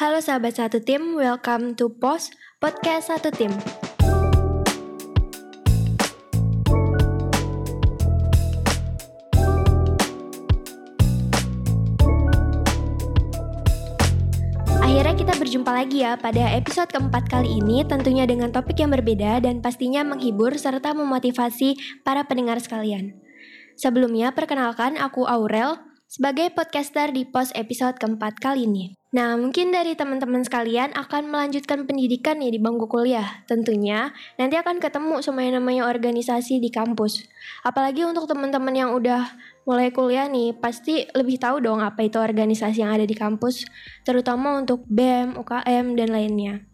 [0.00, 3.52] Halo sahabat satu tim, welcome to POS Podcast Satu Tim.
[14.80, 19.44] Akhirnya kita berjumpa lagi ya pada episode keempat kali ini tentunya dengan topik yang berbeda
[19.44, 21.76] dan pastinya menghibur serta memotivasi
[22.08, 23.20] para pendengar sekalian.
[23.76, 28.98] Sebelumnya perkenalkan aku Aurel sebagai podcaster di pos episode keempat kali ini.
[29.14, 33.46] Nah, mungkin dari teman-teman sekalian akan melanjutkan pendidikan nih di bangku kuliah.
[33.46, 37.30] Tentunya nanti akan ketemu sama yang namanya organisasi di kampus.
[37.62, 39.22] Apalagi untuk teman-teman yang udah
[39.62, 43.70] mulai kuliah nih, pasti lebih tahu dong apa itu organisasi yang ada di kampus,
[44.02, 46.66] terutama untuk BEM, UKM, dan lainnya.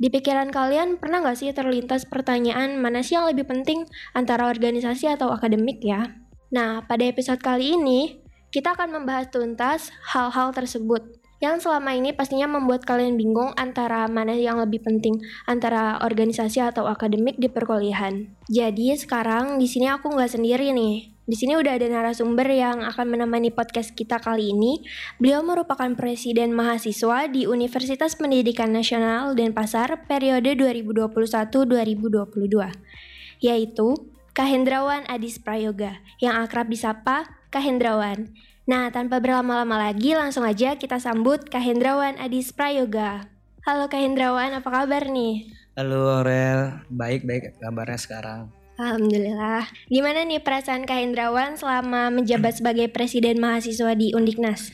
[0.00, 3.84] Di pikiran kalian pernah nggak sih terlintas pertanyaan mana sih yang lebih penting
[4.16, 6.16] antara organisasi atau akademik ya?
[6.48, 12.50] Nah, pada episode kali ini, kita akan membahas tuntas hal-hal tersebut yang selama ini pastinya
[12.50, 18.26] membuat kalian bingung antara mana yang lebih penting antara organisasi atau akademik di perkuliahan.
[18.50, 21.14] Jadi sekarang di sini aku nggak sendiri nih.
[21.28, 24.80] Di sini udah ada narasumber yang akan menemani podcast kita kali ini.
[25.20, 33.92] Beliau merupakan presiden mahasiswa di Universitas Pendidikan Nasional Denpasar periode 2021-2022, yaitu
[34.38, 38.30] Kahendrawan Adis Prayoga yang akrab disapa Kahendrawan.
[38.70, 43.26] Nah, tanpa berlama-lama lagi, langsung aja kita sambut Kak Hendrawan Adis Prayoga.
[43.66, 45.50] Halo Kak Hendrawan, apa kabar nih?
[45.74, 48.40] Halo Aurel, baik-baik kabarnya sekarang.
[48.78, 49.66] Alhamdulillah.
[49.90, 54.70] Gimana nih perasaan Kak Hendrawan selama menjabat sebagai presiden mahasiswa di Undiknas?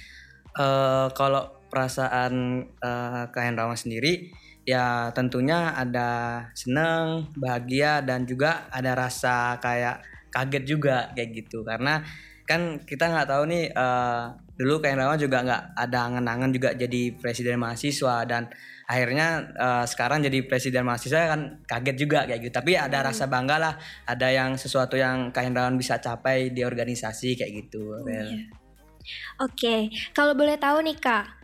[0.61, 4.29] Uh, kalau perasaan uh, Kak Hendrawan sendiri,
[4.65, 6.09] ya tentunya ada
[6.57, 11.63] seneng, bahagia, dan juga ada rasa kayak kaget juga kayak gitu.
[11.65, 12.05] Karena
[12.45, 17.17] kan kita nggak tahu nih uh, dulu kayak Rawan juga nggak ada angan-angan juga jadi
[17.19, 18.47] presiden mahasiswa dan
[18.87, 23.07] akhirnya uh, sekarang jadi presiden mahasiswa kan kaget juga kayak gitu tapi ada hmm.
[23.11, 23.75] rasa bangga lah
[24.07, 28.47] ada yang sesuatu yang kayak Rawan bisa capai di organisasi kayak gitu hmm, yeah.
[29.43, 29.91] oke okay.
[30.15, 31.44] kalau boleh tahu nih kak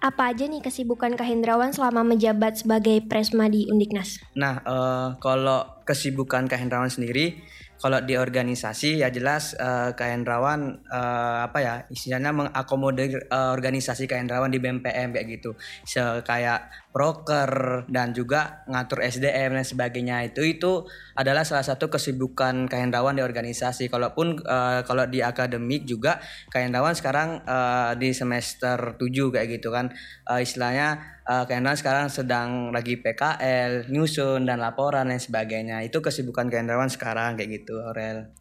[0.00, 4.16] apa aja nih kesibukan Kak Hendrawan selama menjabat sebagai presma di Undiknas?
[4.32, 7.44] Nah, uh, kalau kesibukan Kak Hendrawan sendiri,
[7.80, 14.52] kalau di organisasi ya jelas uh, Hendrawan uh, apa ya istilahnya mengakomodir uh, organisasi Hendrawan
[14.52, 15.56] di BMPM kayak gitu.
[15.88, 20.84] So, kayak broker dan juga ngatur SDM dan sebagainya itu itu
[21.16, 23.88] adalah salah satu kesibukan Hendrawan di organisasi.
[23.88, 26.20] Kalaupun uh, kalau di akademik juga
[26.52, 29.88] Hendrawan sekarang uh, di semester 7 kayak gitu kan
[30.28, 35.86] uh, istilahnya uh, Kendra sekarang sedang lagi PKL, nyusun dan laporan dan sebagainya.
[35.86, 38.34] Itu kesibukan Kendrawan sekarang kayak gitu, Aurel.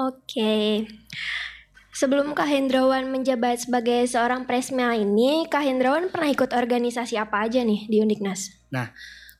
[0.00, 0.24] Oke.
[0.24, 0.68] Okay.
[1.92, 7.60] Sebelum Kak Hendrawan menjabat sebagai seorang presma ini, Kak Hendrawan pernah ikut organisasi apa aja
[7.60, 8.48] nih di Undiknas?
[8.72, 8.88] Nah,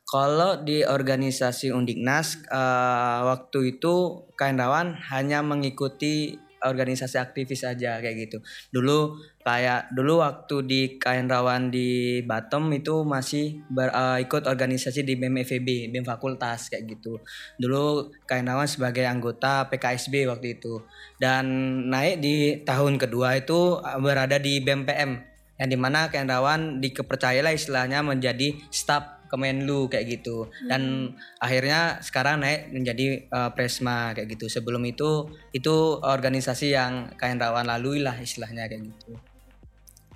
[0.04, 8.28] kalau di organisasi Undiknas uh, waktu itu Kak Hendrawan hanya mengikuti organisasi aktivis aja kayak
[8.28, 8.38] gitu.
[8.72, 15.04] Dulu kayak dulu waktu di Kain Rawan di Batam itu masih ber, uh, ikut organisasi
[15.04, 17.20] di BEM FEB, BEM Fakultas kayak gitu.
[17.56, 20.82] Dulu Kain Rawan sebagai anggota PKSB waktu itu.
[21.20, 21.44] Dan
[21.88, 25.12] naik di tahun kedua itu uh, berada di BEM PM
[25.60, 30.50] yang di mana Kain Rawan dikepercayalah istilahnya menjadi staf Kemenlu kayak gitu.
[30.66, 31.38] Dan hmm.
[31.38, 34.50] akhirnya sekarang naik menjadi uh, Presma kayak gitu.
[34.50, 39.14] Sebelum itu itu organisasi yang kain rawan lalui lah istilahnya kayak gitu.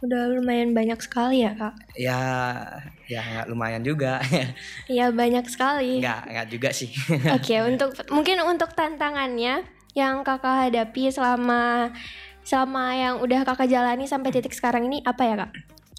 [0.04, 1.74] Udah lumayan banyak sekali ya kak?
[1.96, 2.20] Ya
[3.08, 4.20] ya nggak lumayan juga.
[4.90, 6.04] Ya banyak sekali.
[6.04, 6.92] Nggak nggak juga sih.
[7.36, 9.64] Oke okay, untuk mungkin untuk tantangannya
[9.96, 11.94] yang kakak hadapi selama
[12.44, 15.50] selama yang udah kakak jalani sampai titik sekarang ini apa ya kak?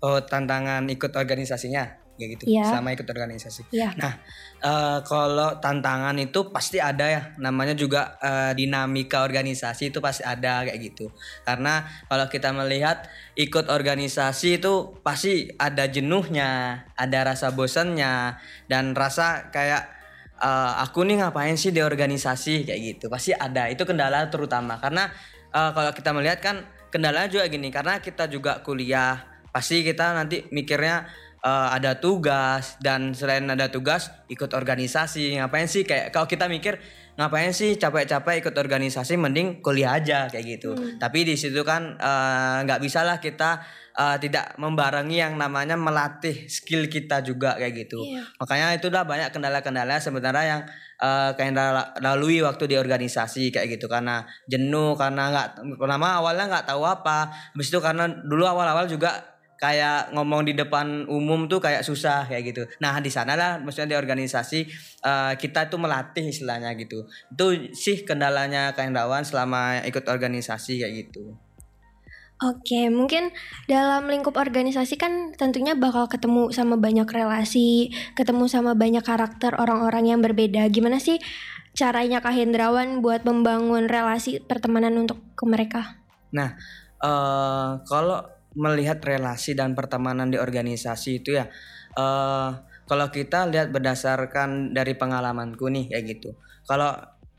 [0.05, 2.71] Oh tantangan ikut organisasinya kayak gitu yeah.
[2.71, 3.67] sama ikut organisasi.
[3.69, 3.91] Yeah.
[3.99, 4.19] Nah,
[4.63, 10.63] uh, kalau tantangan itu pasti ada ya, namanya juga uh, dinamika organisasi itu pasti ada
[10.63, 11.11] kayak gitu.
[11.43, 13.05] Karena kalau kita melihat
[13.35, 18.39] ikut organisasi itu pasti ada jenuhnya, ada rasa bosannya
[18.71, 19.91] dan rasa kayak
[20.39, 23.06] uh, aku nih ngapain sih di organisasi kayak gitu.
[23.11, 23.68] Pasti ada.
[23.68, 25.11] Itu kendala terutama karena
[25.51, 26.56] uh, kalau kita melihat kan
[26.95, 31.07] kendalanya juga gini karena kita juga kuliah pasti kita nanti mikirnya
[31.45, 35.38] uh, ada tugas dan selain ada tugas ikut organisasi.
[35.38, 35.86] Ngapain sih?
[35.86, 36.81] Kayak kalau kita mikir
[37.15, 40.75] ngapain sih capek-capek ikut organisasi mending kuliah aja kayak gitu.
[40.75, 41.00] Hmm.
[41.00, 43.63] tapi di situ kan eh, nggak uh, bisa lah kita
[43.95, 48.03] uh, tidak membarengi yang namanya melatih skill kita juga kayak gitu.
[48.03, 48.27] Yeah.
[48.36, 50.62] makanya itu udah banyak kendala-kendala sebenarnya yang
[51.00, 51.56] uh, kayak
[52.03, 53.88] lalui waktu di organisasi kayak gitu.
[53.88, 57.31] Karena jenuh karena nggak pertama awalnya nggak tahu apa.
[57.56, 62.56] Habis itu karena dulu awal-awal juga kayak ngomong di depan umum tuh kayak susah kayak
[62.56, 62.63] gitu.
[62.84, 64.68] Nah di sana lah maksudnya di organisasi
[65.04, 67.07] uh, kita tuh melatih istilahnya gitu.
[67.31, 71.36] Itu sih kendalanya Kak Hendrawan selama ikut organisasi kayak gitu.
[72.44, 73.31] Oke, mungkin
[73.63, 80.12] dalam lingkup organisasi kan tentunya bakal ketemu sama banyak relasi, ketemu sama banyak karakter orang-orang
[80.12, 80.68] yang berbeda.
[80.68, 81.16] Gimana sih
[81.80, 85.96] caranya Kak Hendrawan buat membangun relasi pertemanan untuk ke mereka?
[86.36, 86.60] Nah,
[87.00, 88.19] uh, kalau
[88.56, 91.46] melihat relasi dan pertemanan di organisasi itu ya.
[91.96, 92.56] Uh,
[92.86, 96.38] kalau kita lihat berdasarkan dari pengalamanku nih kayak gitu.
[96.66, 96.96] Kalau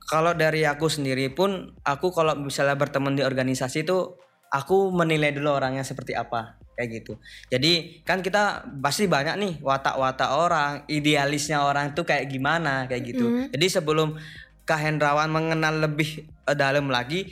[0.07, 4.15] kalau dari aku sendiri pun aku kalau misalnya berteman di organisasi itu
[4.55, 7.19] aku menilai dulu orangnya seperti apa kayak gitu.
[7.51, 13.27] Jadi kan kita pasti banyak nih watak-watak orang idealisnya orang itu kayak gimana kayak gitu.
[13.27, 14.19] Mm jadi sebelum
[14.67, 16.27] Kak Hendrawan mengenal lebih
[16.59, 17.31] dalam lagi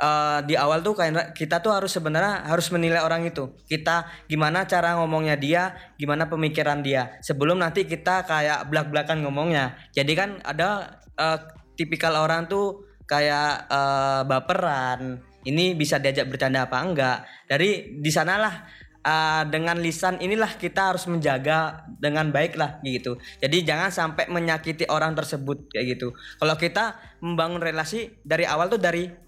[0.00, 0.96] uh, di awal tuh
[1.32, 3.52] kita tuh harus sebenarnya harus menilai orang itu.
[3.68, 7.16] Kita gimana cara ngomongnya dia, gimana pemikiran dia.
[7.24, 9.76] Sebelum nanti kita kayak belak-belakan ngomongnya.
[9.92, 11.38] Jadi kan ada uh,
[11.76, 15.22] tipikal orang tuh kayak uh, baperan.
[15.46, 17.18] Ini bisa diajak bercanda apa enggak.
[17.46, 18.66] Dari di sanalah
[19.06, 23.14] uh, dengan lisan inilah kita harus menjaga dengan baik lah gitu.
[23.38, 26.10] Jadi jangan sampai menyakiti orang tersebut kayak gitu.
[26.42, 29.25] Kalau kita membangun relasi dari awal tuh dari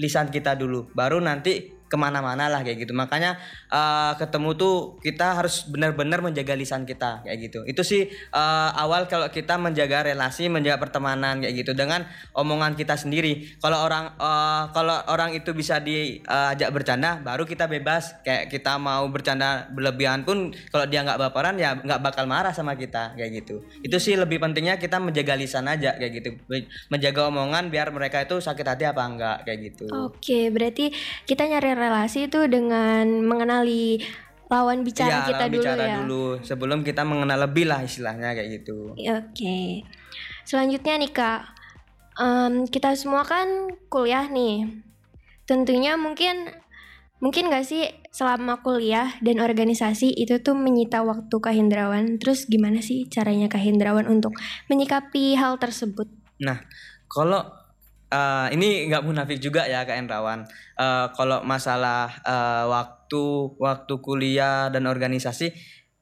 [0.00, 0.88] lisan kita dulu.
[0.92, 2.92] Baru nanti ke mana-mana lah kayak gitu.
[2.92, 3.38] Makanya
[3.70, 7.62] uh, ketemu tuh kita harus benar-benar menjaga lisan kita kayak gitu.
[7.62, 12.04] Itu sih uh, awal kalau kita menjaga relasi menjaga pertemanan kayak gitu dengan
[12.34, 13.54] omongan kita sendiri.
[13.62, 18.18] Kalau orang uh, kalau orang itu bisa diajak uh, bercanda baru kita bebas.
[18.26, 22.74] Kayak kita mau bercanda berlebihan pun kalau dia nggak baperan ya nggak bakal marah sama
[22.74, 23.62] kita kayak gitu.
[23.86, 26.34] Itu sih lebih pentingnya kita menjaga lisan aja kayak gitu.
[26.90, 29.86] Menjaga omongan biar mereka itu sakit hati apa enggak kayak gitu.
[29.94, 30.90] Oke berarti
[31.22, 34.00] kita nyari relasi itu dengan mengenali
[34.48, 35.96] lawan bicara ya, kita lawan dulu bicara ya.
[36.00, 38.96] dulu sebelum kita mengenal lebih lah istilahnya kayak gitu.
[38.96, 39.12] Oke.
[39.36, 39.66] Okay.
[40.46, 41.40] Selanjutnya nih Kak,
[42.16, 44.70] um, kita semua kan kuliah nih.
[45.44, 46.48] Tentunya mungkin
[47.18, 52.16] mungkin gak sih selama kuliah dan organisasi itu tuh menyita waktu Kak Hendrawan.
[52.22, 54.32] Terus gimana sih caranya Kak Hendrawan untuk
[54.70, 56.06] menyikapi hal tersebut?
[56.38, 56.62] Nah,
[57.10, 57.65] kalau
[58.10, 60.46] uh, ini nggak munafik juga ya Kak Endrawan.
[60.78, 63.24] Uh, kalau masalah uh, waktu
[63.58, 65.54] waktu kuliah dan organisasi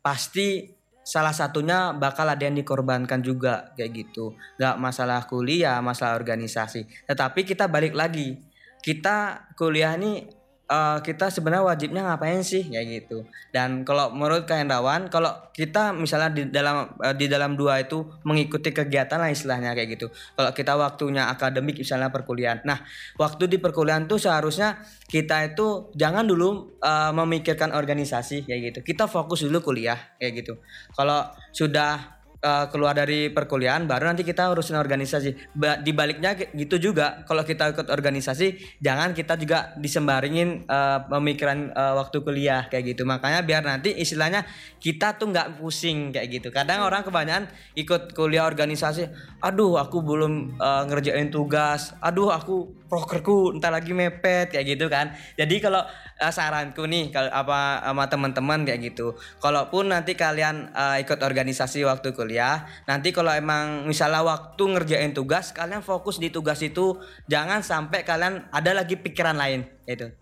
[0.04, 0.74] pasti
[1.04, 4.32] salah satunya bakal ada yang dikorbankan juga kayak gitu.
[4.56, 6.88] Nggak masalah kuliah, masalah organisasi.
[7.08, 8.40] Tetapi kita balik lagi.
[8.84, 13.24] Kita kuliah ini uh, kita sebenarnya wajibnya ngapain sih kayak gitu.
[13.52, 18.04] Dan kalau menurut Kak Hendrawan, kalau kita misalnya di dalam uh, di dalam dua itu
[18.24, 20.06] mengikuti kegiatan lah istilahnya kayak gitu.
[20.10, 22.64] Kalau kita waktunya akademik misalnya perkuliahan.
[22.64, 22.84] Nah,
[23.20, 28.94] waktu di perkuliahan tuh seharusnya kita itu jangan dulu uh, memikirkan organisasi kayak gitu.
[28.94, 30.60] Kita fokus dulu kuliah kayak gitu.
[30.96, 32.13] Kalau sudah
[32.44, 35.56] uh, keluar dari perkuliahan baru nanti kita urusin organisasi.
[35.56, 41.72] Ba di baliknya gitu juga kalau kita ikut organisasi jangan kita juga disembaringin uh, pemikiran
[41.72, 43.08] uh, waktu kuliah kayak gitu.
[43.08, 44.44] Makanya biar nanti istilahnya
[44.76, 46.52] kita tuh nggak pusing kayak gitu.
[46.52, 49.08] Kadang orang kebanyakan ikut kuliah organisasi,
[49.40, 55.16] aduh aku belum uh, ngerjain tugas, aduh aku prokerku entar lagi mepet kayak gitu kan.
[55.34, 55.82] Jadi kalau
[56.20, 59.16] uh, saranku nih kalau apa sama teman-teman kayak gitu.
[59.40, 62.68] Kalaupun nanti kalian uh, ikut organisasi waktu kuliah.
[62.86, 68.46] Nanti kalau emang misalnya waktu ngerjain tugas, kalian fokus di tugas itu, jangan sampai kalian
[68.52, 70.12] ada lagi pikiran lain, itu.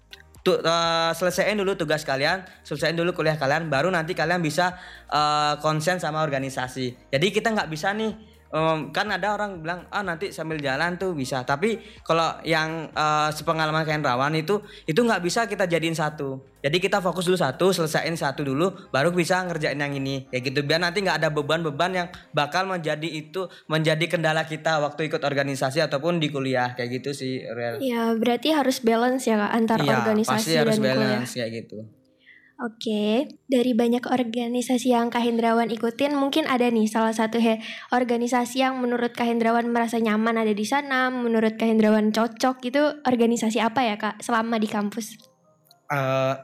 [0.42, 4.74] Tuh uh, selesaiin dulu tugas kalian, selesaiin dulu kuliah kalian, baru nanti kalian bisa
[5.06, 7.14] uh, konsen sama organisasi.
[7.14, 11.12] Jadi kita nggak bisa nih um, kan ada orang bilang ah nanti sambil jalan tuh
[11.12, 11.42] bisa.
[11.42, 16.38] Tapi kalau yang uh, sepengalaman kayak rawan itu itu nggak bisa kita jadiin satu.
[16.62, 20.30] Jadi kita fokus dulu satu selesaiin satu dulu baru bisa ngerjain yang ini.
[20.30, 20.60] Kayak gitu.
[20.62, 25.82] Biar nanti nggak ada beban-beban yang bakal menjadi itu menjadi kendala kita waktu ikut organisasi
[25.82, 26.78] ataupun di kuliah.
[26.78, 30.76] Kayak gitu sih real ya berarti harus balance ya kak antar ya, organisasi pasti harus
[30.78, 31.46] dan balance kuliah.
[31.46, 31.78] kayak gitu
[32.62, 37.58] Oke, dari banyak organisasi yang Kak Hendrawan ikutin, mungkin ada nih salah satu he,
[37.90, 42.78] organisasi yang menurut Kak Hendrawan merasa nyaman ada di sana, menurut Kak Hendrawan cocok, itu
[43.02, 45.18] organisasi apa ya Kak selama di kampus?
[45.90, 46.38] Uh,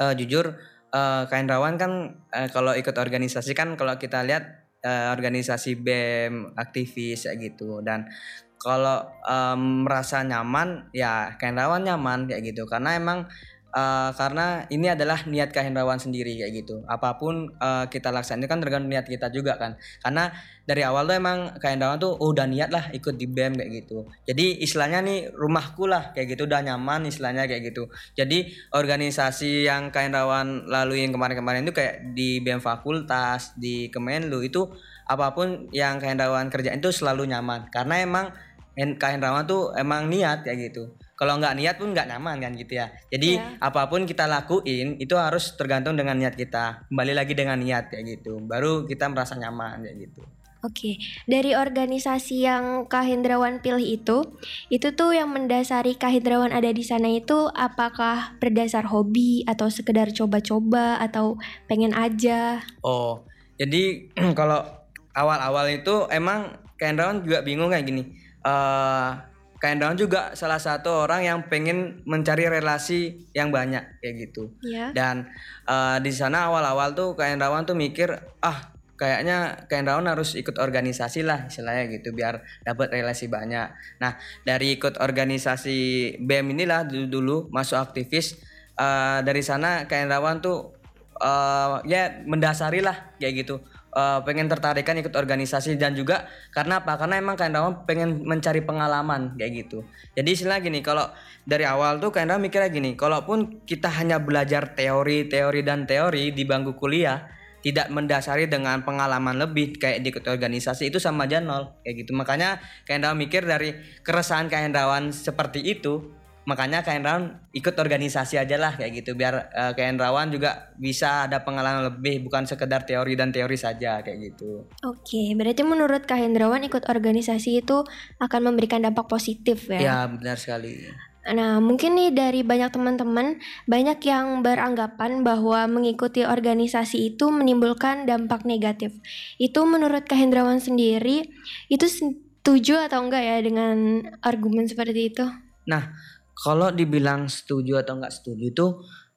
[0.00, 0.56] uh, jujur,
[0.96, 6.56] uh, Kak Hendrawan kan uh, kalau ikut organisasi kan kalau kita lihat uh, organisasi BEM,
[6.56, 8.08] aktivis kayak gitu, dan
[8.56, 13.28] kalau um, merasa nyaman ya Kak Hendrawan nyaman kayak gitu, karena emang
[13.76, 16.80] Uh, karena ini adalah niat kehendrawan sendiri kayak gitu.
[16.88, 19.76] Apa pun uh, kita laksanakan kan tergantung niat kita juga kan.
[20.00, 20.32] Karena
[20.64, 24.08] dari awal tuh emang kehendrawan tuh oh, udah niat lah ikut di BEM kayak gitu.
[24.24, 27.92] Jadi istilahnya nih rumahku lah kayak gitu udah nyaman istilahnya kayak gitu.
[28.16, 34.72] Jadi organisasi yang kehendrawan laluin kemarin-kemarin itu kayak di BEM fakultas, di Kemenlu itu
[35.06, 38.26] apa pun yang kehendrawan kerjain itu selalu nyaman karena emang
[38.74, 42.92] kehendrawan tuh emang niat kayak gitu kalau nggak niat pun nggak nyaman kan gitu ya
[43.08, 43.64] jadi yeah.
[43.64, 48.04] apa pun kita lakuin itu harus tergantung dengan niat kita kembali lagi dengan niat kayak
[48.20, 50.22] gitu baru kita merasa nyaman kayak gitu
[50.64, 50.98] Oke,
[51.30, 54.26] dari organisasi yang Kahendrawan pilih itu,
[54.66, 60.98] itu tuh yang mendasari Kahendrawan ada di sana itu apakah berdasar hobi atau sekedar coba-coba
[60.98, 61.38] atau
[61.70, 62.66] pengen aja?
[62.82, 63.22] Oh,
[63.60, 64.66] jadi kalau
[65.14, 68.18] awal-awal itu emang Kahendrawan juga bingung kayak gini.
[68.42, 69.22] Uh,
[69.66, 74.54] Kain Daun juga salah satu orang yang pengen mencari relasi yang banyak kayak gitu.
[74.62, 74.94] Yeah.
[74.94, 75.26] Dan
[75.66, 78.14] uh, di sana awal-awal tuh Kain Rawan tuh mikir
[78.46, 83.74] ah kayaknya Kain Rawan harus ikut organisasi lah istilahnya gitu biar dapat relasi banyak.
[83.98, 84.14] Nah
[84.46, 88.38] dari ikut organisasi BEM inilah dulu, dulu masuk aktivis
[88.78, 90.78] uh, dari sana Kain Rawan tuh
[91.18, 97.00] uh, ya mendasari lah kayak gitu uh, pengen tertarikan ikut organisasi dan juga karena apa?
[97.00, 99.88] Karena emang Kaindawa pengen mencari pengalaman kayak gitu.
[100.12, 101.08] Jadi istilah gini, kalau
[101.48, 106.44] dari awal tuh Kaindawa mikirnya gini, kalaupun kita hanya belajar teori, teori dan teori di
[106.44, 107.24] bangku kuliah,
[107.64, 112.14] tidak mendasari dengan pengalaman lebih kayak di organisasi itu sama aja nol kayak gitu.
[112.14, 113.74] Makanya Kaindawa mikir dari
[114.06, 116.14] keresahan Kaindawan seperti itu
[116.46, 121.26] makanya kain rawan ikut organisasi aja lah kayak gitu biar uh, kain rawan juga bisa
[121.26, 124.62] ada pengalaman lebih bukan sekedar teori dan teori saja kayak gitu.
[124.86, 127.82] Oke, berarti menurut Kak Hendrawan ikut organisasi itu
[128.22, 129.80] akan memberikan dampak positif ya?
[129.82, 130.86] Ya benar sekali.
[131.26, 138.46] Nah, mungkin nih dari banyak teman-teman, banyak yang beranggapan bahwa mengikuti organisasi itu menimbulkan dampak
[138.46, 138.94] negatif.
[139.34, 141.26] Itu menurut Kak Hendrawan sendiri,
[141.66, 145.26] itu setuju atau enggak ya dengan argumen seperti itu?
[145.66, 145.90] Nah,
[146.36, 148.66] kalau dibilang setuju atau nggak setuju itu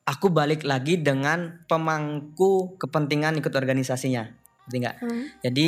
[0.07, 4.39] aku balik lagi dengan pemangku kepentingan ikut organisasinya.
[4.69, 5.25] Ngerti hmm.
[5.41, 5.67] jadi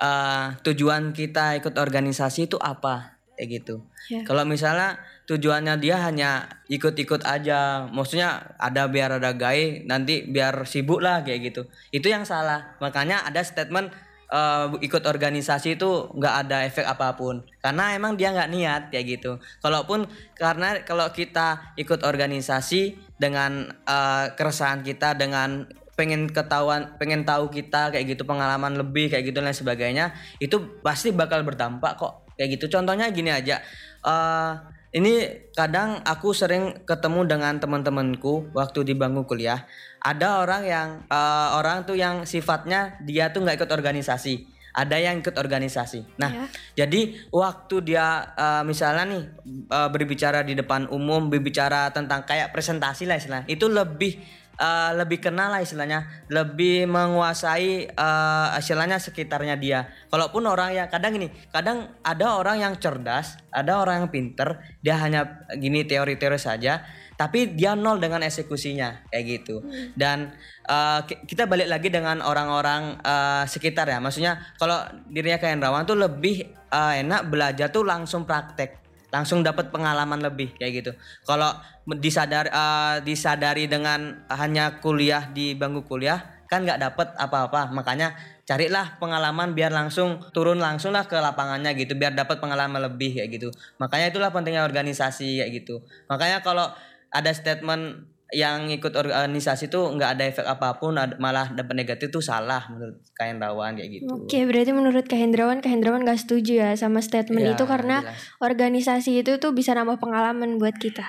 [0.00, 3.18] uh, tujuan kita ikut organisasi itu apa?
[3.34, 3.76] Kayak gitu.
[4.10, 4.26] Yeah.
[4.26, 4.98] kalau misalnya
[5.30, 11.50] tujuannya dia hanya ikut-ikut aja maksudnya ada biar ada gay nanti biar sibuk lah kayak
[11.52, 11.62] gitu.
[11.94, 12.76] Itu yang salah.
[12.82, 13.94] Makanya ada statement
[14.32, 17.44] uh, ikut organisasi itu nggak ada efek apa pun.
[17.60, 19.36] Karena emang dia nggak niat kayak gitu.
[19.60, 27.52] Kalaupun karena kalau kita ikut organisasi dengan uh, keresahan kita dengan pengen ketahuan pengen tahu
[27.52, 32.24] kita kayak gitu pengalaman lebih kayak gitu dan sebagainya itu pasti bakal berdampak kok.
[32.34, 32.80] Kayak gitu.
[32.80, 33.60] Contohnya gini aja.
[34.02, 34.56] Uh,
[34.92, 39.64] ini kadang aku sering ketemu dengan teman-temanku waktu di bangku kuliah
[40.04, 45.20] ada orang yang uh, orang tuh yang sifatnya dia tuh nggak ikut organisasi ada yang
[45.20, 46.16] ikut organisasi.
[46.16, 46.44] Nah, ya.
[46.84, 49.22] jadi waktu dia uh, misalnya nih
[49.68, 54.16] uh, berbicara di depan umum, berbicara tentang kayak presentasi lah istilahnya, itu lebih
[54.58, 59.88] uh, lebih kenal lah istilahnya, lebih menguasai uh, istilahnya sekitarnya dia.
[60.08, 64.98] Kalaupun orang yang kadang ini, kadang ada orang yang cerdas, ada orang yang pinter, dia
[64.98, 66.82] hanya gini teori-teori saja
[67.22, 69.94] tapi dia nol dengan eksekusinya kayak gitu hmm.
[69.94, 70.34] dan
[70.66, 75.94] uh, kita balik lagi dengan orang-orang uh, sekitar ya maksudnya kalau dirinya kayak Rawan tuh
[76.02, 78.81] lebih uh, enak belajar tuh langsung praktek
[79.12, 80.92] langsung dapat pengalaman lebih kayak gitu.
[81.28, 81.52] Kalau
[82.00, 87.68] disadar uh, disadari dengan hanya kuliah di bangku kuliah kan nggak dapat apa-apa.
[87.76, 88.16] Makanya
[88.48, 93.28] carilah pengalaman biar langsung turun langsung lah ke lapangannya gitu biar dapat pengalaman lebih kayak
[93.36, 93.48] gitu.
[93.76, 95.84] Makanya itulah pentingnya organisasi kayak gitu.
[96.08, 96.72] Makanya kalau
[97.12, 102.24] ada statement yang ikut organisasi tuh nggak ada efek apa pun malah dapat negatif tuh
[102.24, 104.08] salah menurut Kahendrawan kayak gitu.
[104.08, 108.40] Oke berarti menurut Kahendrawan Kahendrawan nggak setuju ya sama statement ya, itu karena jelas.
[108.40, 111.04] organisasi itu tuh bisa nambah pengalaman buat kita.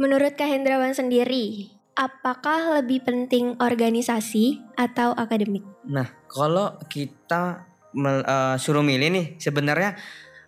[0.00, 5.62] Menurut Kahendrawan sendiri apakah lebih penting organisasi atau akademik?
[5.84, 7.68] Nah kalau kita
[8.00, 10.00] uh, suruh milih nih sebenarnya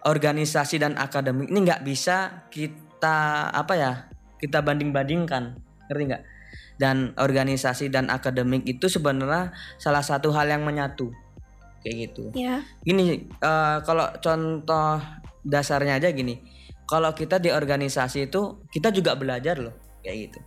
[0.08, 3.92] organisasi dan akademik ini nggak bisa kita apa ya
[4.40, 5.56] kita banding-bandingkan
[5.94, 6.24] ngerti nggak?
[6.74, 11.14] Dan organisasi dan akademik itu sebenarnya salah satu hal yang menyatu.
[11.86, 12.22] Kayak gitu.
[12.34, 12.64] Ya.
[12.82, 14.98] gini uh, kalau contoh
[15.46, 16.42] dasarnya aja gini.
[16.84, 20.38] Kalau kita di organisasi itu kita juga belajar loh kayak gitu.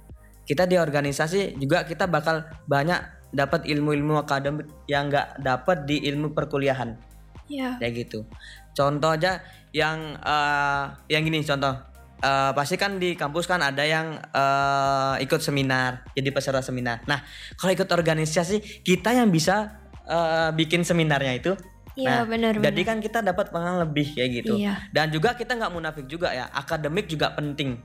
[0.44, 6.36] Kita di organisasi juga kita bakal banyak dapat ilmu-ilmu akademik yang nggak dapat di ilmu
[6.36, 7.08] perkuliahan.
[7.48, 7.80] Ya.
[7.80, 8.28] kayak gitu.
[8.76, 9.40] Contoh aja
[9.72, 11.80] yang uh, yang gini contoh
[12.24, 17.04] uh, pasti kan di kampus kan ada yang uh, ikut seminar, jadi peserta seminar.
[17.06, 17.22] Nah,
[17.58, 21.54] kalau ikut organisasi kita yang bisa uh, bikin seminarnya itu
[21.98, 22.54] Iya nah, benar.
[22.62, 24.54] Jadi kan kita dapat pengalaman lebih kayak gitu.
[24.54, 24.86] Iya.
[24.94, 27.82] Dan juga kita nggak munafik juga ya, akademik juga penting.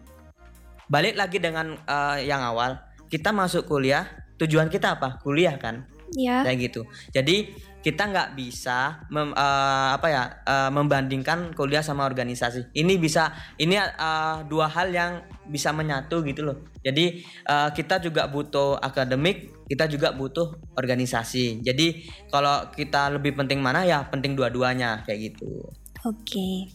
[0.92, 2.76] Balik lagi dengan uh, yang awal,
[3.08, 4.04] kita masuk kuliah,
[4.36, 5.16] tujuan kita apa?
[5.24, 5.88] Kuliah kan?
[6.12, 6.44] Iya.
[6.44, 6.82] Kayak gitu.
[7.12, 7.36] Jadi
[7.82, 12.70] kita nggak bisa mem, uh, apa ya uh, membandingkan kuliah sama organisasi.
[12.70, 16.62] Ini bisa ini uh, dua hal yang bisa menyatu gitu loh.
[16.86, 21.58] Jadi uh, kita juga butuh akademik, kita juga butuh organisasi.
[21.66, 25.66] Jadi kalau kita lebih penting mana ya penting dua-duanya kayak gitu.
[26.06, 26.70] Oke.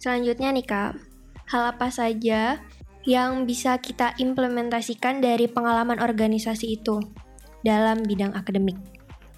[0.00, 0.98] Selanjutnya nih Kak,
[1.52, 2.58] hal apa saja
[3.04, 7.02] yang bisa kita implementasikan dari pengalaman organisasi itu
[7.62, 8.76] dalam bidang akademik?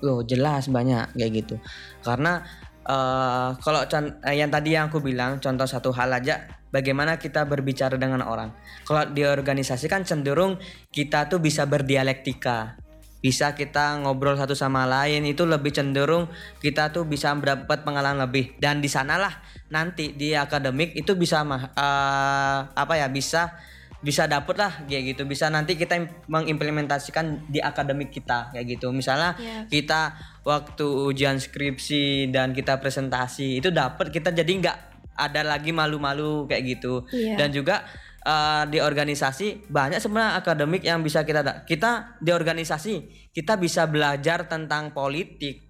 [0.04, 1.56] Oh jelas banyak kayak gitu.
[2.04, 2.44] Karena
[2.84, 3.84] uh, kalau
[4.28, 8.52] yang tadi yang aku bilang contoh satu hal aja bagaimana kita berbicara dengan orang.
[8.84, 10.60] Kalau di organisasi kan cenderung
[10.92, 12.76] kita tuh bisa berdialektika.
[13.24, 16.28] Bisa kita ngobrol satu sama lain itu lebih cenderung
[16.60, 19.40] kita tuh bisa mendapat pengalaman lebih dan di sanalah
[19.72, 23.56] nanti di akademik itu bisa uh, apa ya bisa
[24.04, 25.96] bisa dapet lah kayak gitu bisa nanti kita
[26.28, 29.64] mengimplementasikan di akademik kita kayak gitu misalnya yeah.
[29.64, 30.12] kita
[30.44, 34.78] waktu ujian skripsi dan kita presentasi itu dapet kita jadi nggak
[35.16, 37.40] ada lagi malu-malu kayak gitu yeah.
[37.40, 37.80] dan juga
[38.28, 42.94] uh, di organisasi banyak sebenarnya akademik yang bisa kita kita di organisasi
[43.32, 45.63] kita bisa belajar tentang politik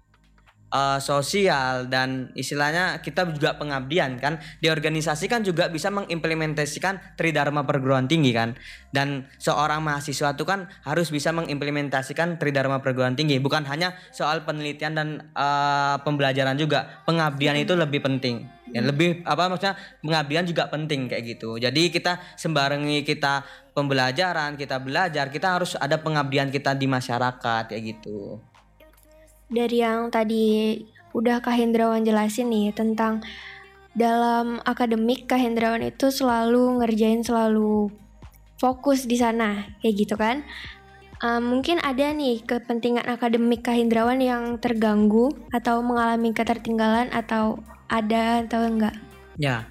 [0.71, 4.41] uh, sosial dan istilahnya kita juga pengabdian kan.
[4.63, 8.57] Di organisasi kan juga bisa mengimplementasikan tridharma perguruan tinggi kan.
[8.89, 13.37] Dan seorang mahasiswa itu kan harus bisa mengimplementasikan tridharma perguruan tinggi.
[13.37, 17.03] Bukan hanya soal penelitian dan uh, pembelajaran juga.
[17.03, 18.47] Pengabdian itu lebih penting.
[18.73, 21.55] Ya lebih apa maksudnya pengabdian juga penting kayak gitu.
[21.55, 23.45] Jadi kita sembarangi kita
[23.75, 28.39] pembelajaran kita belajar kita harus ada pengabdian kita di masyarakat kayak gitu
[29.49, 30.81] dari yang tadi
[31.15, 33.23] udah Kak Hendrawan jelasin nih tentang
[33.95, 37.87] dalam akademik Kak Hendrawan itu selalu ngerjain selalu
[38.59, 40.43] fokus di sana kayak gitu kan?
[41.23, 48.43] Uh, mungkin ada nih kepentingan akademik Kak Hendrawan yang terganggu atau mengalami ketertinggalan atau ada
[48.43, 48.95] atau enggak?
[49.39, 49.63] Ya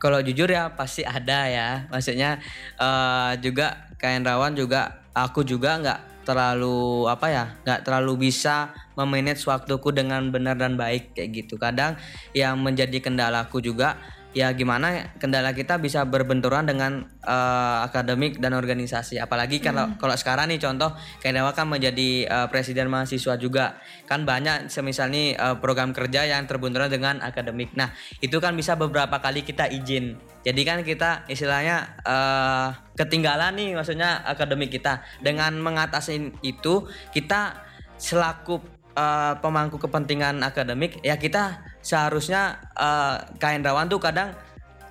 [0.00, 1.68] kalau jujur ya pasti ada ya.
[1.92, 2.40] Maksudnya
[2.80, 9.48] uh, juga Kak Hendrawan juga aku juga nggak terlalu apa ya nggak terlalu bisa memanage
[9.48, 11.56] waktuku dengan benar dan baik kayak gitu.
[11.56, 11.96] Kadang
[12.36, 13.96] yang menjadi kendalaku juga
[14.38, 19.18] ya gimana kendala kita bisa berbenturan dengan uh, akademik dan organisasi.
[19.18, 19.98] Apalagi kalau hmm.
[19.98, 23.82] kalau sekarang nih contoh kayak Dewa kan menjadi uh, presiden mahasiswa juga.
[24.06, 27.74] Kan banyak semisal nih uh, program kerja yang terbenturan dengan akademik.
[27.74, 27.90] Nah
[28.22, 30.14] itu kan bisa beberapa kali kita izin.
[30.46, 35.02] Jadi kan kita istilahnya uh, ketinggalan nih maksudnya akademik kita.
[35.18, 37.58] Dengan mengatasi itu kita
[37.98, 38.62] selaku
[38.94, 44.36] uh, pemangku kepentingan akademik ya kita seharusnya uh, kain rawan tuh kadang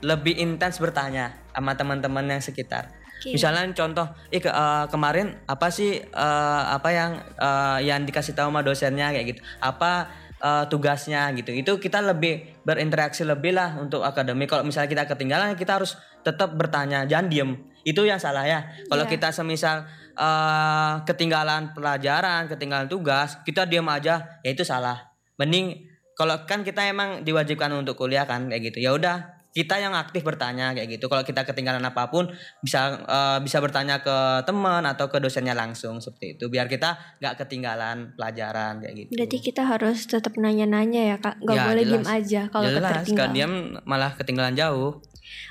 [0.02, 2.90] lebih intens bertanya sama teman-teman yang sekitar.
[3.18, 3.34] Okay.
[3.38, 8.50] Misalnya contoh, eh ke, uh, kemarin apa sih uh, apa yang uh, yang dikasih tahu
[8.50, 9.42] sama dosennya kayak gitu.
[9.62, 10.10] Apa
[10.42, 11.50] uh, tugasnya gitu.
[11.54, 14.50] Itu kita lebih berinteraksi lebih lah untuk akademik.
[14.50, 17.52] Kalau misalnya kita ketinggalan kita harus tetap bertanya, jangan diem.
[17.82, 18.70] Itu yang salah ya.
[18.86, 19.14] Kalau yeah.
[19.18, 25.10] kita semisal uh, ketinggalan pelajaran, ketinggalan tugas, kita diem aja, ya itu salah.
[25.42, 25.87] Mending
[26.18, 28.82] kalau kan kita emang diwajibkan untuk kuliah kan kayak gitu.
[28.82, 31.06] Ya udah kita yang aktif bertanya kayak gitu.
[31.10, 32.30] Kalau kita ketinggalan apa pun
[32.62, 36.50] bisa uh, bisa bertanya ke teman atau ke dosennya langsung seperti itu.
[36.50, 39.10] Biar kita nggak ketinggalan pelajaran kayak gitu.
[39.14, 41.38] Berarti kita harus tetap nanya-nanya ya kak?
[41.42, 43.54] Nggak ya, boleh diem aja kalau jelas kalau diem
[43.86, 44.98] malah ketinggalan jauh.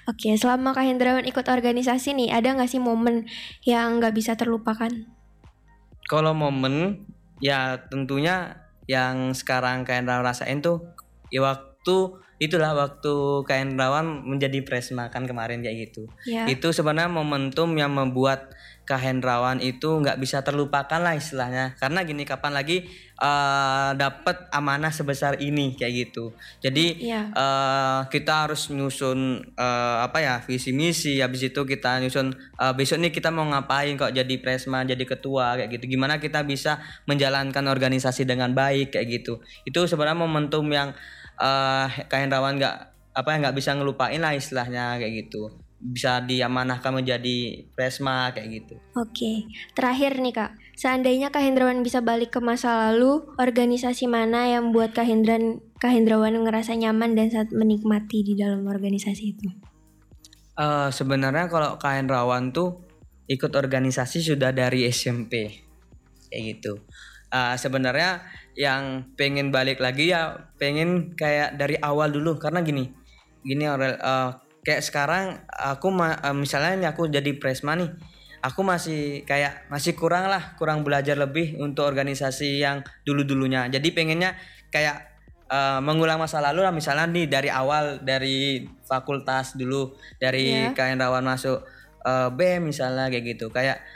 [0.08, 3.28] Oke, selama Kak Hendrawan ikut organisasi nih, ada nggak sih momen
[3.60, 4.88] yang nggak bisa terlupakan?
[6.08, 7.04] Kalau momen,
[7.44, 10.82] ya tentunya yang sekarang kain rawan rasain tuh
[11.30, 16.44] ya waktu itulah waktu kain rawan menjadi presma kan kemarin kayak gitu yeah.
[16.48, 18.52] itu sebenarnya momentum yang membuat
[18.94, 21.74] Hendrawan itu nggak bisa terlupakan lah istilahnya.
[21.82, 22.86] Karena gini kapan lagi
[23.18, 26.30] uh, eh, dapat amanah sebesar ini kayak gitu.
[26.62, 27.26] Jadi yeah.
[27.26, 27.34] Iya.
[27.34, 31.18] uh, kita harus nyusun uh, apa ya visi misi.
[31.18, 32.30] Habis itu kita nyusun
[32.62, 35.98] uh, besok nih kita mau ngapain kok jadi presma jadi ketua kayak gitu.
[35.98, 36.78] Gimana kita bisa
[37.10, 39.42] menjalankan organisasi dengan baik kayak gitu.
[39.66, 40.94] Itu sebenarnya momentum yang
[41.42, 42.76] uh, Hendrawan nggak
[43.16, 48.74] apa ya nggak bisa ngelupain lah istilahnya kayak gitu bisa diamanahkan menjadi presma kayak gitu.
[48.96, 49.44] Oke,
[49.76, 54.96] terakhir nih kak, seandainya kak Hendrawan bisa balik ke masa lalu, organisasi mana yang buat
[54.96, 59.48] kak Hendran kak Hendrawan ngerasa nyaman dan saat menikmati di dalam organisasi itu?
[60.56, 62.80] Uh, sebenarnya kalau kain rawan tuh
[63.28, 65.60] ikut organisasi sudah dari SMP
[66.32, 66.80] kayak gitu.
[67.28, 68.24] Uh, sebenarnya
[68.56, 72.88] yang pengen balik lagi ya pengen kayak dari awal dulu karena gini
[73.44, 74.32] gini uh,
[74.66, 77.94] kayak sekarang aku uh, misalnya aku jadi presma nih
[78.42, 83.86] aku masih kayak masih kurang lah kurang belajar lebih untuk organisasi yang dulu dulunya jadi
[83.94, 84.34] pengennya
[84.74, 85.06] kayak
[85.46, 90.74] uh, mengulang masa lalu lah misalnya nih dari awal dari fakultas dulu dari yeah.
[90.74, 91.62] kain rawan masuk
[92.02, 93.86] uh, B misalnya kayak gitu kayak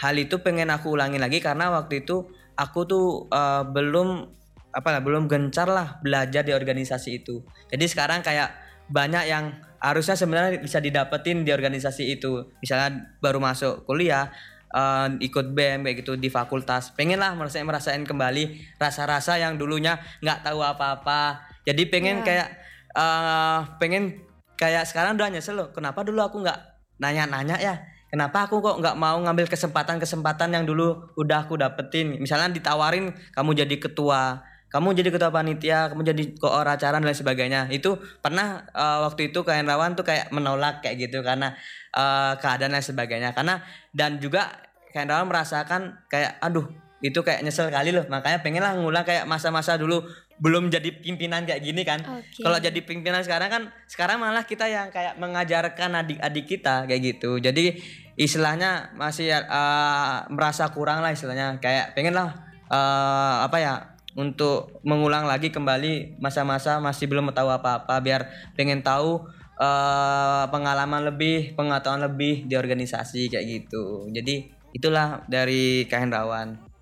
[0.00, 4.40] hal itu pengen aku ulangi lagi karena waktu itu aku tuh uh, belum
[4.72, 7.44] apa lah belum gencar lah belajar di organisasi itu.
[7.68, 8.56] Jadi sekarang kayak
[8.88, 12.46] banyak yang harusnya sebenarnya bisa didapetin di organisasi itu.
[12.62, 14.30] Misalnya baru masuk kuliah
[14.70, 16.94] uh, ikut BEM kayak gitu di fakultas.
[16.94, 21.42] Pengen lah merasain merasain kembali rasa-rasa yang dulunya nggak tahu apa-apa.
[21.66, 22.26] Jadi pengen yeah.
[22.26, 22.48] kayak
[22.94, 24.22] uh, pengen
[24.54, 25.68] kayak sekarang udah nyesel loh.
[25.74, 26.58] Kenapa dulu aku nggak
[27.02, 27.74] nanya-nanya ya?
[28.12, 33.64] kenapa aku kok nggak mau ngambil kesempatan-kesempatan yang dulu udah aku dapetin misalnya ditawarin kamu
[33.64, 37.68] jadi ketua kamu jadi ketua panitia kamu jadi koor acara dan lain sebagainya.
[37.68, 41.52] Itu pernah uh, waktu itu kain rawan tuh kayak menolak kayak gitu karena
[41.92, 43.36] uh, keadaan dan sebagainya.
[43.36, 43.60] Karena
[43.92, 44.48] dan juga
[44.96, 46.64] kain rawan merasakan kayak aduh
[47.04, 48.08] itu kayak nyesel kali loh.
[48.08, 50.08] Makanya pengen lah ngulang kayak masa-masa dulu.
[50.40, 52.00] Belum jadi pimpinan kayak gini kan.
[52.00, 52.40] Okay.
[52.40, 57.36] kalau jadi pimpinan sekarang kan sekarang malah kita yang kayak mengajarkan adik-adik kita kayak gitu.
[57.44, 57.76] Jadi
[58.16, 61.60] istilahnya masih uh, merasa kurang lah istilahnya.
[61.60, 62.32] Kayak pengen lah
[62.72, 69.24] uh, apa ya untuk mengulang lagi kembali masa-masa masih belum tahu apa-apa biar pengen tahu
[69.56, 76.72] uh, pengalaman lebih pengetahuan lebih di organisasi kayak gitu jadi itulah dari Kak Hendrawan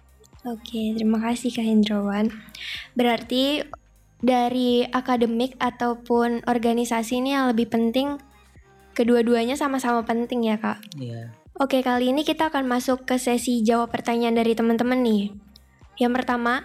[0.49, 2.33] Oke, terima kasih Kak Hendrawan.
[2.97, 3.61] Berarti
[4.25, 8.17] dari akademik ataupun organisasi ini yang lebih penting
[8.97, 10.81] kedua-duanya sama-sama penting ya Kak?
[10.97, 11.37] Iya.
[11.61, 15.29] Oke, kali ini kita akan masuk ke sesi jawab pertanyaan dari teman-teman nih.
[16.01, 16.65] Yang pertama,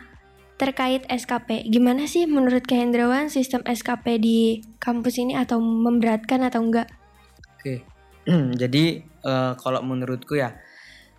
[0.55, 1.67] terkait SKP.
[1.67, 4.39] Gimana sih menurut Kak Hendrawan sistem SKP di
[4.79, 6.87] kampus ini atau memberatkan atau enggak?
[7.59, 7.83] Oke.
[8.61, 10.55] Jadi uh, kalau menurutku ya,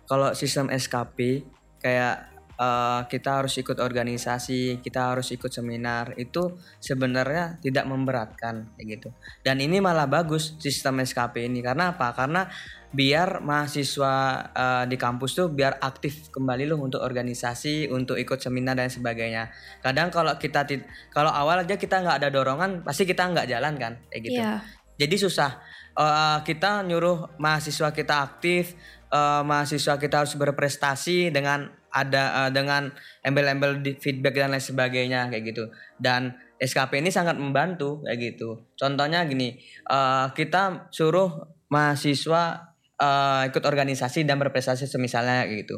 [0.09, 1.45] kalau sistem SKP
[1.77, 8.87] kayak uh, kita harus ikut organisasi, kita harus ikut seminar itu sebenarnya tidak memberatkan kayak
[8.97, 9.09] gitu.
[9.45, 12.11] Dan ini malah bagus sistem SKP ini karena apa?
[12.11, 12.49] Karena
[12.87, 14.13] biar mahasiswa
[14.55, 19.53] uh, di kampus tuh biar aktif kembali loh untuk organisasi, untuk ikut seminar dan sebagainya.
[19.83, 20.65] Kadang kalau kita
[21.13, 24.41] kalau awal aja kita nggak ada dorongan, pasti kita nggak jalan kan kayak gitu.
[24.41, 24.65] Yeah.
[24.97, 25.61] Jadi susah.
[25.97, 28.77] Uh, kita nyuruh mahasiswa kita aktif,
[29.09, 32.91] uh, mahasiswa kita harus berprestasi dengan ada uh, dengan
[33.23, 35.71] embel-embel feedback dan lain sebagainya kayak gitu.
[35.97, 38.65] Dan SKP ini sangat membantu kayak gitu.
[38.73, 39.57] Contohnya gini
[39.89, 45.77] uh, kita suruh mahasiswa uh, ikut organisasi dan berprestasi semisalnya kayak gitu.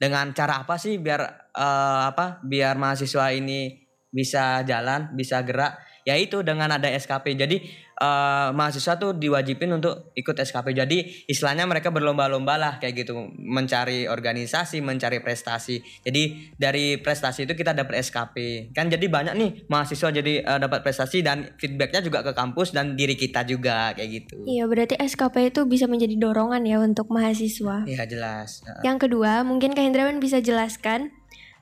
[0.00, 3.80] Dengan cara apa sih biar uh, apa biar mahasiswa ini
[4.12, 5.80] bisa jalan bisa gerak?
[6.08, 7.60] Yaitu dengan ada SKP jadi
[8.00, 10.72] uh, mahasiswa tuh diwajibin untuk ikut SKP.
[10.72, 15.78] Jadi istilahnya mereka berlomba-lomba lah kayak gitu mencari organisasi, mencari prestasi.
[16.02, 18.68] Jadi dari prestasi itu kita dapat SKP.
[18.72, 22.96] Kan jadi banyak nih mahasiswa jadi uh, dapat prestasi dan feedbacknya juga ke kampus dan
[22.96, 24.48] diri kita juga kayak gitu.
[24.48, 27.84] Iya berarti SKP itu bisa menjadi dorongan ya untuk mahasiswa.
[27.84, 28.64] Iya jelas.
[28.82, 31.19] Yang kedua mungkin Kak Hendrawan bisa jelaskan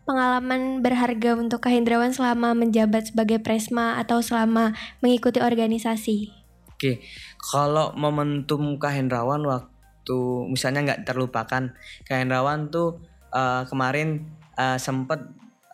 [0.09, 4.73] pengalaman berharga untuk Kak Hendrawan selama menjabat sebagai presma atau selama
[5.05, 6.33] mengikuti organisasi?
[6.73, 7.05] Oke,
[7.53, 10.18] kalau momentum Kak Hendrawan waktu
[10.49, 11.77] misalnya nggak terlupakan,
[12.09, 13.05] Kak Hendrawan tuh
[13.37, 14.25] uh, kemarin
[14.57, 15.21] uh, sempet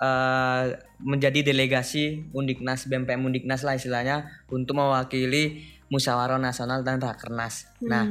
[0.02, 5.62] uh, menjadi delegasi Undiknas BMPM Undiknas lah istilahnya untuk mewakili
[5.94, 7.70] musyawarah nasional dan rakernas.
[7.78, 7.86] Hmm.
[7.86, 8.04] Nah,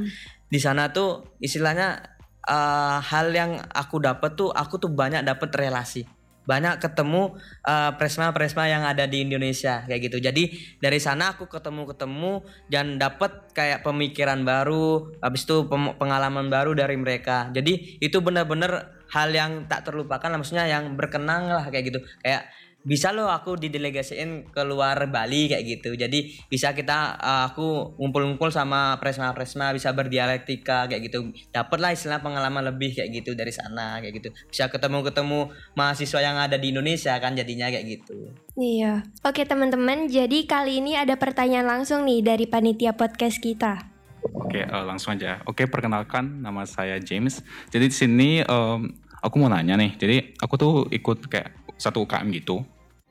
[0.48, 2.00] di sana tuh istilahnya
[2.48, 6.13] uh, hal yang aku dapat tuh aku tuh banyak dapat relasi
[6.44, 10.18] banyak ketemu uh, presma-presma yang ada di Indonesia kayak gitu.
[10.20, 15.64] Jadi dari sana aku ketemu-ketemu dan dapat kayak pemikiran baru, habis itu
[15.96, 17.48] pengalaman baru dari mereka.
[17.52, 22.00] Jadi itu benar-benar hal yang tak terlupakan, maksudnya yang berkenang lah kayak gitu.
[22.20, 22.48] Kayak
[22.84, 25.96] bisa loh aku didelegasiin ke luar Bali kayak gitu.
[25.96, 31.32] Jadi bisa kita uh, aku ngumpul-ngumpul sama presma-presma bisa berdialektika kayak gitu.
[31.48, 34.28] Dapet lah istilah pengalaman lebih kayak gitu dari sana kayak gitu.
[34.52, 38.36] Bisa ketemu-ketemu mahasiswa yang ada di Indonesia kan jadinya kayak gitu.
[38.60, 39.00] Iya.
[39.24, 43.96] Oke teman-teman jadi kali ini ada pertanyaan langsung nih dari panitia podcast kita.
[44.24, 45.44] Oke, uh, langsung aja.
[45.44, 47.44] Oke, perkenalkan nama saya James.
[47.68, 48.88] Jadi di sini um,
[49.20, 50.00] aku mau nanya nih.
[50.00, 52.64] Jadi aku tuh ikut kayak satu UKM gitu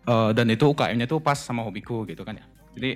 [0.08, 2.46] uh, dan itu UKM-nya tuh pas sama hobiku gitu kan ya.
[2.74, 2.92] Jadi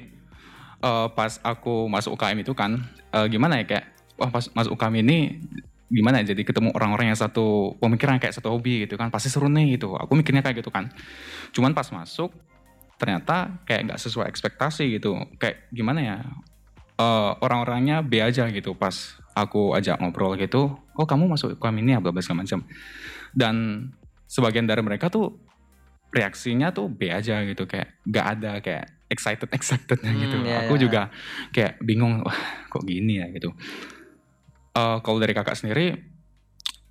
[0.81, 2.81] eh, pas aku masuk UKM itu kan
[3.13, 3.85] eh, gimana ya kayak
[4.17, 5.41] wah pas masuk UKM ini
[5.87, 9.47] gimana ya jadi ketemu orang-orang yang satu pemikiran kayak satu hobi gitu kan pasti seru
[9.47, 9.95] nih gitu.
[9.95, 10.91] Aku mikirnya kayak gitu kan.
[11.55, 12.33] Cuman pas masuk
[12.97, 15.15] ternyata kayak nggak sesuai ekspektasi gitu.
[15.39, 16.17] Kayak gimana ya
[16.99, 20.75] eh, orang-orangnya B aja gitu pas aku ajak ngobrol gitu.
[20.97, 22.65] Oh kamu masuk UKM ini ya bla bla segala macam.
[23.31, 23.55] Dan
[24.27, 25.46] sebagian dari mereka tuh
[26.13, 30.73] reaksinya tuh B aja gitu kayak nggak ada kayak excited excitednya Hmm, gitu ya, aku
[30.75, 30.81] ya.
[30.81, 31.01] juga
[31.51, 33.51] kayak bingung wah kok gini ya gitu
[34.77, 35.89] Eh, kalau dari kakak sendiri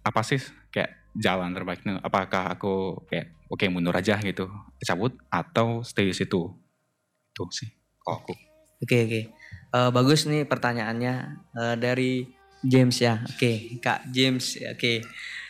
[0.03, 0.43] apa sih
[0.75, 4.51] kayak jalan terbaiknya apakah aku kayak oke mundur aja gitu
[4.83, 6.51] cabut atau stay di situ
[7.31, 7.69] itu sih
[8.03, 8.35] kalau aku
[8.77, 9.21] Oke oke.
[9.73, 11.15] Eh, bagus nih pertanyaannya
[11.57, 12.29] eh, dari
[12.61, 13.25] James ya.
[13.25, 14.61] Oke Kak James.
[14.61, 15.01] ya, Oke.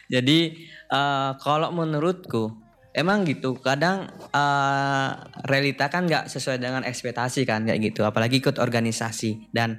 [0.06, 0.38] Jadi
[0.92, 2.54] eh, kalau menurutku
[2.96, 3.60] emang gitu.
[3.60, 5.10] Kadang eh,
[5.44, 8.08] realita kan nggak sesuai dengan ekspektasi kan kayak gitu.
[8.08, 9.76] Apalagi ikut organisasi dan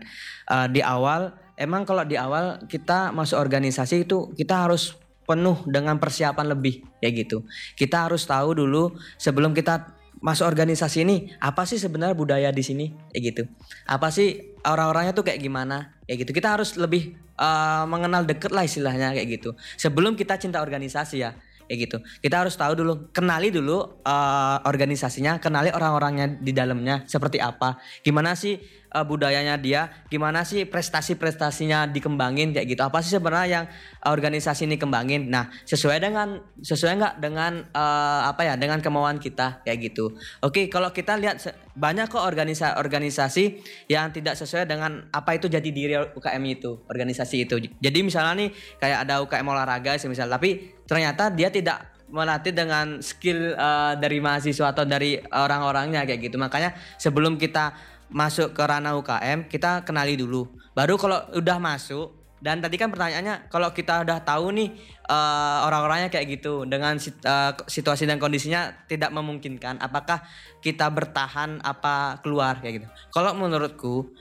[0.47, 4.93] eh, di awal emang kalau di awal kita masuk organisasi itu kita harus
[5.27, 7.43] penuh dengan persiapan lebih kayak gitu.
[7.73, 12.89] Kita harus tahu dulu sebelum kita masuk organisasi ini apa sih sebenarnya budaya di sini
[13.13, 13.43] kayak gitu
[13.85, 18.65] apa sih orang-orangnya tuh kayak gimana kayak gitu kita harus lebih eh, mengenal deket lah
[18.65, 21.97] istilahnya kayak gitu sebelum kita cinta organisasi ya kayak gitu.
[22.23, 27.77] Kita harus tahu dulu kenali dulu eh, organisasinya kenali orang-orangnya di dalamnya seperti apa.
[28.01, 29.91] Gimana sih eh, budayanya dia?
[30.07, 32.55] Gimana sih prestasi-prestasinya dikembangin?
[32.55, 32.81] Kayak gitu.
[32.81, 33.65] Apa sih sebenarnya yang
[34.01, 35.29] eh, organisasi ini kembangin?
[35.29, 39.61] Nah sesuai dengan sesuai nggak dengan eh, apa ya dengan kemauan kita?
[39.67, 40.15] Kayak gitu.
[40.41, 41.43] Oke kalau kita lihat
[41.77, 43.43] banyak kok organisasi organisasi
[43.85, 47.61] yang tidak sesuai dengan apa itu jadi diri UKM itu organisasi itu.
[47.61, 48.49] Jadi misalnya nih
[48.81, 54.71] kayak ada UKM olahraga misal tapi ternyata dia tidak melatih dengan skill eh, dari mahasiswa
[54.71, 56.39] atau dari orang-orangnya kayak gitu.
[56.39, 57.75] Makanya sebelum kita
[58.07, 60.47] masuk ke ranah UKM kita kenali dulu.
[60.71, 64.69] Baru kalau udah masuk dan tadi kan pertanyaannya kalau kita udah tahu nih
[65.09, 70.23] eh, orang-orangnya kayak gitu dengan eh, situasi dan kondisinya tidak memungkinkan apakah
[70.63, 72.87] kita bertahan apa keluar kayak gitu.
[73.11, 74.15] Kalau menurutku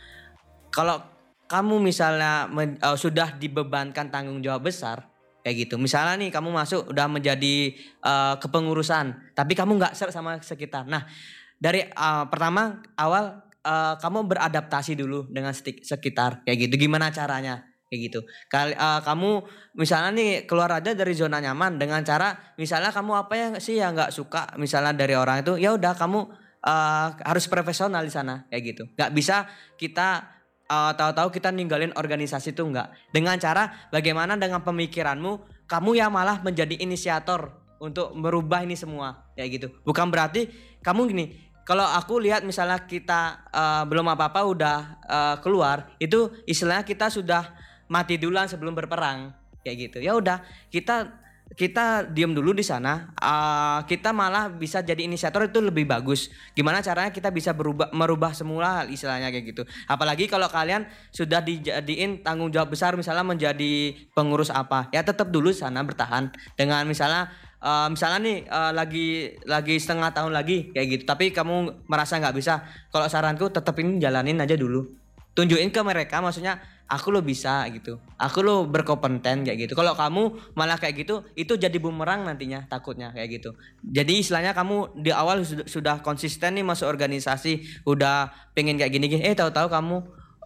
[0.74, 0.98] kalau
[1.46, 5.06] kamu misalnya men- eh, sudah dibebankan tanggung jawab besar
[5.46, 5.78] kayak gitu.
[5.78, 7.70] Misalnya nih kamu masuk udah menjadi
[8.02, 10.90] eh, kepengurusan tapi kamu nggak ser sama sekitar.
[10.90, 11.06] Nah
[11.54, 16.42] dari eh, pertama awal eh, kamu beradaptasi dulu dengan sekitar.
[16.42, 16.90] Kayak gitu.
[16.90, 17.62] Gimana caranya?
[17.86, 18.20] Kayak gitu.
[18.50, 19.30] Kali eh, kamu
[19.78, 23.94] misalnya nih keluar aja dari zona nyaman dengan cara misalnya kamu apa ya sih yang
[23.94, 26.26] nggak suka misalnya dari orang itu ya udah kamu
[26.66, 28.50] eh, harus profesional di sana.
[28.50, 28.82] Kayak gitu.
[28.98, 29.46] Nggak bisa
[29.78, 30.35] kita
[30.66, 36.42] eh, tahu-tahu kita ninggalin organisasi itu enggak dengan cara bagaimana dengan pemikiranmu kamu yang malah
[36.42, 37.50] menjadi inisiator
[37.82, 39.28] untuk merubah ini semua.
[39.36, 39.66] Kayak gitu.
[39.84, 40.48] Bukan berarti
[40.80, 41.26] kamu gini
[41.66, 47.42] kalau aku lihat misalnya kita eh, belum apa-apa udah eh, keluar itu istilahnya kita sudah
[47.90, 49.34] mati duluan sebelum berperang.
[49.66, 49.98] Kayak gitu.
[49.98, 55.62] Ya udah kita kita diem dulu di sana eh, kita malah bisa jadi inisiator itu
[55.62, 56.26] lebih bagus.
[56.58, 59.62] Gimana caranya kita bisa berubah merubah semula istilahnya kayak gitu.
[59.86, 65.54] Apalagi kalau kalian sudah dijadiin tanggung jawab besar misalnya menjadi pengurus apa ya tetap dulu
[65.54, 66.34] sana bertahan.
[66.58, 67.30] Dengan misalnya
[67.62, 69.06] eh, misalnya nih eh, lagi
[69.46, 71.02] lagi setengah tahun lagi kayak gitu.
[71.06, 75.05] Tapi kamu merasa nggak bisa kalau saranku tetap ini jalanin aja dulu
[75.36, 76.56] tunjukin ke mereka maksudnya
[76.88, 78.00] aku lo bisa gitu.
[78.16, 79.72] Aku lo berkompeten kayak gitu.
[79.76, 83.52] Kalau kamu malah kayak gitu itu jadi bumerang nantinya takutnya kayak gitu.
[83.84, 89.36] Jadi istilahnya kamu di awal sudah, konsisten nih masuk organisasi udah pengen kayak gini eh
[89.36, 89.96] tahu-tahu kamu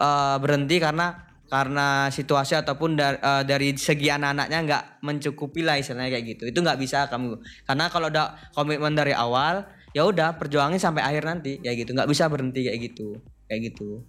[0.03, 6.19] eh, berhenti karena karena situasi ataupun dar- eh, dari segi anak-anaknya nggak mencukupi lah istilahnya
[6.19, 6.43] kayak gitu.
[6.51, 7.39] Itu nggak bisa kamu.
[7.69, 11.95] Karena kalau udah komitmen dari awal ya udah perjuangin sampai akhir nanti ya gitu.
[11.95, 14.07] Nggak bisa berhenti kayak gitu kayak gitu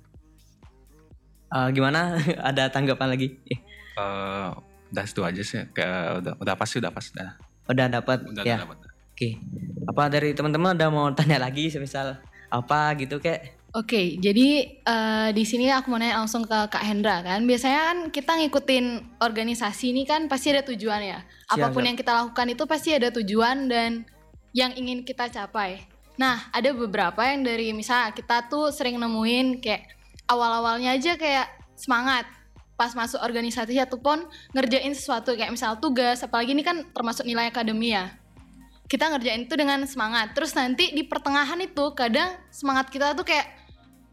[1.52, 2.16] Eh, gimana?
[2.50, 3.36] Ada tanggapan lagi?
[3.52, 3.60] Eh,
[3.92, 4.50] Eh,
[4.92, 5.60] udah itu aja sih.
[5.76, 7.30] Kayak udah udah pas sih udah pas udah.
[7.68, 8.56] Udah dapat udah, ya?
[8.60, 9.30] udah dapat oke.
[9.92, 11.68] Apa dari teman-teman ada mau tanya lagi?
[11.68, 12.20] Semisal
[12.52, 17.24] apa gitu kayak Oke, jadi eh, di sini aku mau nanya langsung ke Kak Hendra
[17.24, 17.48] kan.
[17.48, 21.24] Biasanya kan kita ngikutin organisasi ini kan pasti ada tujuan ya.
[21.48, 21.88] Apa pun Siap.
[21.88, 24.04] yang kita lakukan itu pasti ada tujuan dan
[24.52, 25.88] yang ingin kita capai.
[26.20, 29.88] Nah, ada beberapa yang dari misal kita tuh sering nemuin kayak
[30.32, 32.24] awal-awalnya aja kayak semangat.
[32.80, 37.94] Pas masuk organisasi ataupun ngerjain sesuatu kayak misal tugas apalagi ini kan termasuk nilai akademi
[37.94, 38.16] ya.
[38.88, 40.34] Kita ngerjain itu dengan semangat.
[40.34, 43.48] Terus nanti di pertengahan itu kadang semangat kita tuh kayak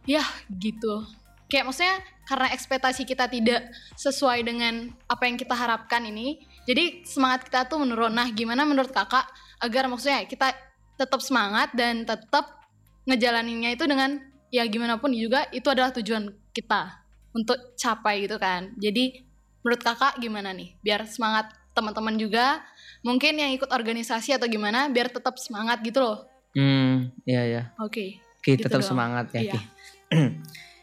[0.05, 1.07] ya gitu.
[1.49, 1.97] Kayak maksudnya
[2.29, 7.81] karena ekspektasi kita tidak sesuai dengan apa yang kita harapkan ini jadi semangat kita tuh
[7.81, 8.13] menurun.
[8.13, 9.25] Nah gimana menurut kakak?
[9.65, 10.53] Agar maksudnya kita
[11.01, 12.61] tetap semangat dan tetap
[13.09, 18.73] ngejalaninnya itu dengan ya gimana pun juga itu adalah tujuan kita untuk capai gitu kan.
[18.77, 19.25] Jadi
[19.63, 22.65] menurut kakak gimana nih biar semangat teman-teman juga
[23.07, 26.27] mungkin yang ikut organisasi atau gimana biar tetap semangat gitu loh.
[26.57, 27.63] Hmm, iya ya.
[27.79, 28.19] Oke.
[28.43, 28.89] Kita Gitu tetap dong.
[28.91, 29.55] semangat ya.
[29.55, 29.61] Iya.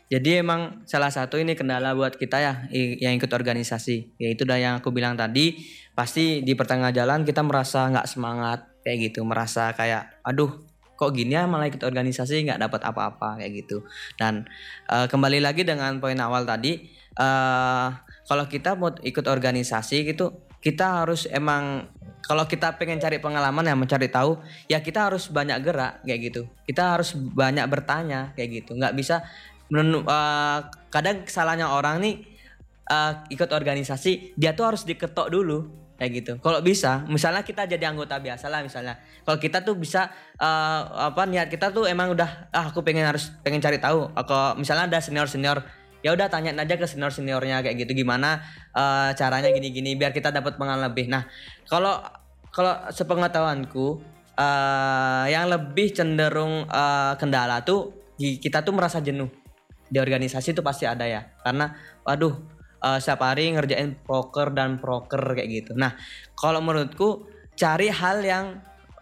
[0.06, 4.22] Jadi emang salah satu ini kendala buat kita ya yang ikut organisasi.
[4.22, 5.58] Yaitu dah yang aku bilang tadi,
[5.98, 10.62] pasti di pertengahan jalan kita merasa nggak semangat kayak gitu, merasa kayak aduh
[10.96, 13.84] kok gini ya malah ikut organisasi nggak dapat apa-apa kayak gitu.
[14.16, 14.48] Dan
[14.90, 16.82] eh, kembali lagi dengan poin awal tadi,
[17.20, 17.88] eh
[18.26, 21.86] kalau kita mau ikut organisasi gitu, kita harus emang
[22.26, 26.42] kalau kita pengen cari pengalaman ya mencari tahu ya kita harus banyak gerak kayak gitu.
[26.66, 28.74] Kita harus banyak bertanya kayak gitu.
[28.74, 29.22] Nggak bisa
[29.70, 32.16] eh, kadang kesalahannya orang nih
[32.90, 36.34] eh, ikut organisasi dia tuh harus diketok dulu kayak gitu.
[36.44, 39.00] Kalau bisa misalnya kita jadi anggota biasa lah misalnya.
[39.24, 40.82] Kalau kita tuh bisa eh,
[41.12, 44.12] apa niat kita tuh emang udah ah aku pengen harus pengen cari tahu.
[44.12, 45.64] Kalau misalnya ada senior senior
[46.06, 48.04] ya udah tanyain aja ke senior seniornya kayak gitu.
[48.04, 48.44] Gimana
[48.76, 51.08] eh, caranya gini-gini biar kita dapat pengalaman lebih.
[51.08, 51.24] Nah
[51.68, 52.04] kalau
[52.52, 59.32] kalau sepengetahuanku eh yang lebih cenderung eh, kendala tuh kita tuh merasa jenuh.
[59.86, 61.24] Di organisasi itu pasti ada ya.
[61.40, 61.72] Karena
[62.04, 65.72] waduh eh, setiap hari ngerjain proker dan proker kayak gitu.
[65.78, 65.96] Nah
[66.36, 68.46] kalau menurutku cari hal yang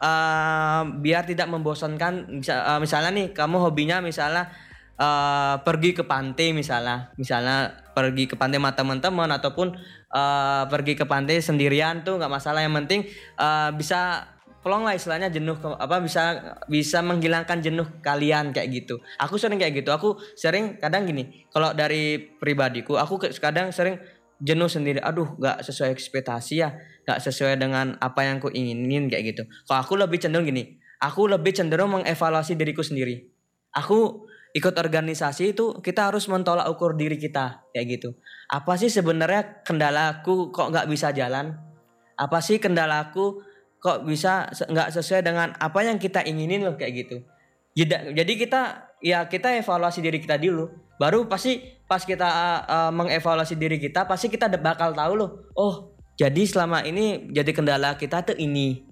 [0.02, 2.42] eh, biar tidak membosankan.
[2.42, 4.52] Misal- eh, misalnya nih kamu hobinya misalnya
[5.00, 7.14] eh, pergi ke pantai misalnya.
[7.18, 9.74] Misalnya pergi ke pantai sama teman-teman ataupun
[10.14, 12.62] eh, pergi ke pantai sendirian tuh nggak masalah.
[12.62, 13.02] Yang penting
[13.40, 14.30] eh, bisa
[14.64, 19.04] pelong lah istilahnya jenuh apa bisa bisa menghilangkan jenuh kalian kayak gitu.
[19.20, 19.92] Aku sering kayak gitu.
[19.92, 24.00] Aku sering kadang gini kalau dari pribadiku aku kadang sering
[24.40, 25.04] jenuh sendiri.
[25.04, 26.74] Aduh nggak sesuai ekspektasi ya
[27.04, 29.44] nggak sesuai dengan apa yang aku inginin kayak gitu.
[29.68, 33.28] Kalau aku lebih cenderung gini aku lebih cenderung mengevaluasi diriku sendiri.
[33.76, 34.24] Aku
[34.56, 38.16] ikut organisasi itu kita harus mentolak ukur diri kita kayak gitu.
[38.48, 41.60] Apa sih sebenarnya kendalaku kok nggak bisa jalan?
[42.16, 43.44] Apa sih kendalaku
[43.84, 47.18] kok bisa nggak sesuai dengan apa yang kita inginin loh kayak gitu.
[47.74, 50.72] Jadi, kita ya kita evaluasi diri kita dulu.
[50.96, 52.30] Baru pasti pas kita
[52.64, 57.98] uh, mengevaluasi diri kita pasti kita bakal tahu loh oh jadi selama ini jadi kendala
[57.98, 58.90] kita tuh ini.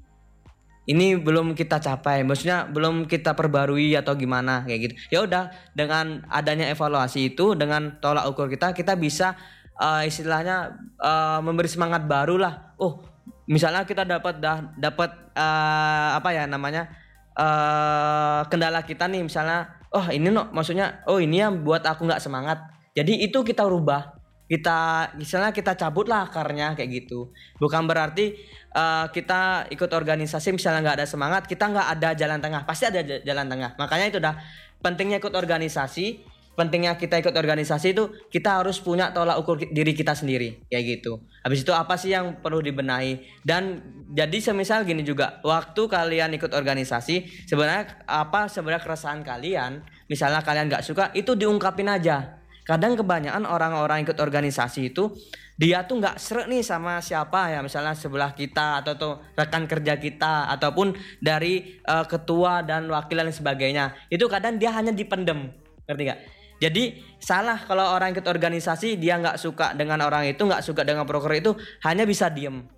[0.82, 4.94] Ini belum kita capai maksudnya belum kita perbarui atau gimana kayak gitu.
[5.14, 5.44] Ya udah
[5.78, 9.38] dengan adanya evaluasi itu dengan tolak ukur kita kita bisa
[9.78, 12.74] uh, istilahnya uh, memberi semangat baru lah.
[12.82, 13.11] Oh
[13.46, 16.88] misalnya kita dapat dah dapat uh, apa ya namanya
[17.36, 22.24] uh, kendala kita nih misalnya oh ini no maksudnya oh ini yang buat aku nggak
[22.24, 22.60] semangat.
[22.92, 27.32] Jadi itu kita rubah kita misalnya kita cabut lah akarnya kayak gitu.
[27.56, 28.36] Bukan berarti
[28.76, 32.68] uh, kita ikut organisasi misalnya nggak ada semangat kita nggak ada jalan tengah.
[32.68, 33.80] Pasti ada jalan tengah.
[33.80, 34.36] Makanya itu dah
[34.84, 36.20] pentingnya ikut organisasi
[36.56, 41.24] pentingnya kita ikut organisasi itu kita harus punya tolak ukur diri kita sendiri kayak gitu.
[41.42, 43.24] Habis itu apa sih yang perlu dibenahi?
[43.42, 43.80] Dan
[44.12, 50.68] jadi semisal gini juga waktu kalian ikut organisasi sebenarnya apa sebenarnya keresahan kalian misalnya kalian
[50.68, 52.44] nggak suka itu diungkapin aja.
[52.62, 55.10] Kadang kebanyakan orang-orang ikut organisasi itu
[55.58, 59.98] dia tuh nggak seret nih sama siapa ya misalnya sebelah kita atau tuh rekan kerja
[59.98, 63.96] kita ataupun dari eh, ketua dan wakil dan sebagainya.
[64.12, 69.42] Itu kadang dia hanya dipendem ngerti nggak jadi salah kalau orang ikut organisasi dia nggak
[69.42, 72.70] suka dengan orang itu nggak suka dengan proker itu hanya bisa diem.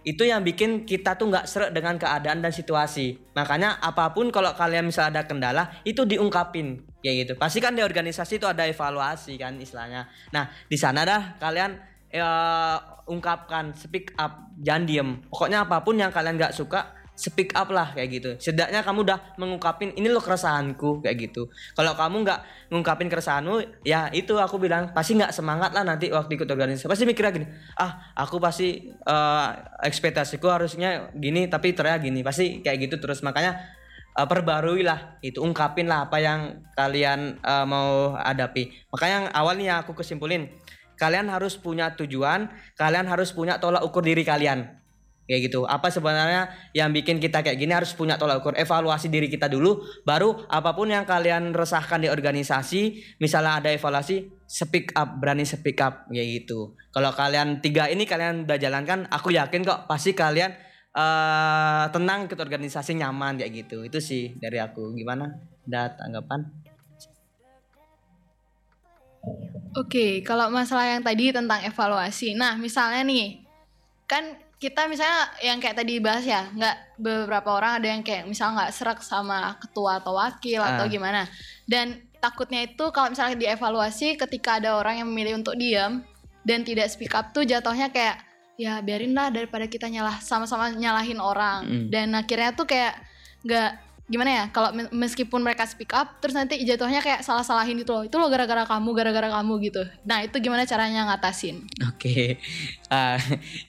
[0.00, 3.20] Itu yang bikin kita tuh nggak seret dengan keadaan dan situasi.
[3.36, 7.32] Makanya apa pun kalau kalian misalnya ada kendala itu diungkapin kayak gitu.
[7.36, 10.08] Pasti kan di organisasi itu ada evaluasi kan istilahnya.
[10.32, 11.76] Nah di sana dah kalian
[12.08, 15.10] eh, ungkapkan speak up jangan diem.
[15.28, 18.30] Pokoknya apa pun yang kalian nggak suka speak up lah kayak gitu.
[18.40, 21.52] Setidaknya kamu udah mengungkapin ini loh keresahanku kayak gitu.
[21.76, 22.40] Kalau kamu nggak
[22.72, 26.88] ngungkapin keresahanmu ya itu aku bilang pasti nggak semangat lah nanti waktu ikut organisasi.
[26.88, 29.48] Pasti mikirnya gini ah aku pasti eh,
[29.84, 32.24] ekspektasiku harusnya gini tapi ternyata gini.
[32.24, 33.20] Pasti kayak gitu terus.
[33.20, 33.60] Makanya
[34.16, 38.88] eh, perbarui lah itu ungkapin lah apa yang kalian eh, mau hadapi.
[38.88, 40.48] Makanya awalnya aku kesimpulin
[41.00, 44.79] kalian harus punya tujuan kalian harus punya tolak ukur diri kalian
[45.30, 45.62] kayak gitu.
[45.62, 48.58] Apa sebenarnya yang bikin kita kayak gini harus punya tolak ukur?
[48.58, 54.26] Evaluasi diri kita dulu baru apa pun yang kalian resahkan di organisasi misalnya ada evaluasi
[54.50, 56.74] speak up berani speak up kayak gitu.
[56.90, 60.50] Kalau kalian tiga ini kalian udah jalankan aku yakin kok pasti kalian
[60.90, 63.86] eh tenang ikut organisasi nyaman kayak gitu.
[63.86, 64.98] Itu sih dari aku.
[64.98, 65.30] Gimana?
[65.70, 66.60] Ada tanggapan?
[69.78, 72.34] Oke, kalau masalah yang tadi tentang evaluasi.
[72.34, 73.44] Nah, misalnya nih,
[74.10, 78.52] kan kita misalnya yang kayak tadi dibahas ya, nggak beberapa orang ada yang kayak misal
[78.52, 80.90] nggak serak sama ketua atau wakil atau Ah.
[80.90, 81.24] gimana.
[81.64, 86.04] Dan takutnya itu kalau misalnya dievaluasi ketika ada orang yang memilih untuk diam
[86.44, 88.20] dan tidak speak up tuh jatuhnya kayak
[88.54, 91.84] ya biarin lah daripada kita nyalah sama-sama nyalahin orang Mm.
[91.88, 92.92] dan akhirnya tuh kayak
[93.40, 97.94] nggak gimana ya kalau me- meskipun mereka speak up terus nanti jatuhnya kayak salah-salahin gitu
[97.94, 102.42] loh itu lo gara-gara kamu gara-gara kamu gitu nah itu gimana caranya ngatasin Oke,
[102.90, 103.14] Ah,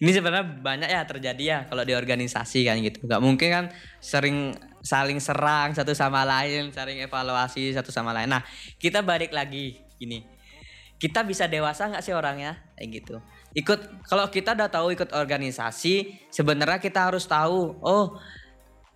[0.01, 3.05] ini sebenarnya banyak ya terjadi ya kalau di organisasi kan gitu.
[3.05, 3.65] Gak mungkin kan
[4.01, 4.49] sering
[4.81, 8.33] saling serang satu sama lain, saling evaluasi satu sama lain.
[8.33, 8.41] Nah,
[8.81, 10.25] kita balik lagi gini.
[10.97, 13.15] Kita bisa dewasa nggak sih orangnya kayak gitu.
[13.53, 18.17] Ikut kalau kita udah tahu ikut organisasi, sebenarnya kita harus tahu, oh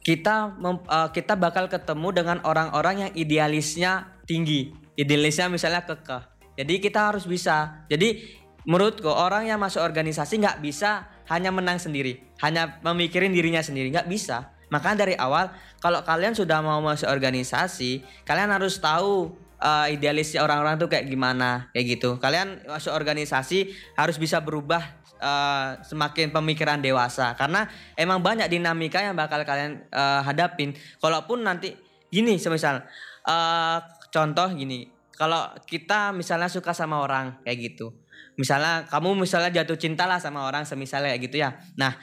[0.06, 6.53] kita mem- eh, kita bakal ketemu dengan orang-orang yang idealisnya tinggi, idealisnya misalnya kekeh.
[6.62, 7.84] Jadi kita harus bisa.
[7.89, 8.22] Jadi
[8.70, 14.06] menurutku orang yang masuk organisasi nggak bisa hanya menang sendiri, hanya memikirin dirinya sendiri, nggak
[14.06, 14.53] bisa.
[14.70, 15.49] Makanya dari awal
[15.82, 21.74] kalau kalian sudah mau masuk organisasi, kalian harus tahu eh, idealisnya orang-orang tuh kayak gimana,
[21.74, 22.22] kayak gitu.
[22.22, 29.16] Kalian masuk organisasi harus bisa berubah eh, semakin pemikiran dewasa karena emang banyak dinamika yang
[29.16, 30.76] bakal kalian eh, hadapin.
[30.99, 31.74] Kalaupun nanti
[32.11, 32.84] gini, semisal
[33.28, 33.78] eh,
[34.11, 37.95] contoh gini, kalau kita misalnya suka sama orang kayak gitu,
[38.36, 41.55] misalnya kamu misalnya jatuh cinta lah sama orang semisalnya kayak gitu ya.
[41.80, 41.95] Nah,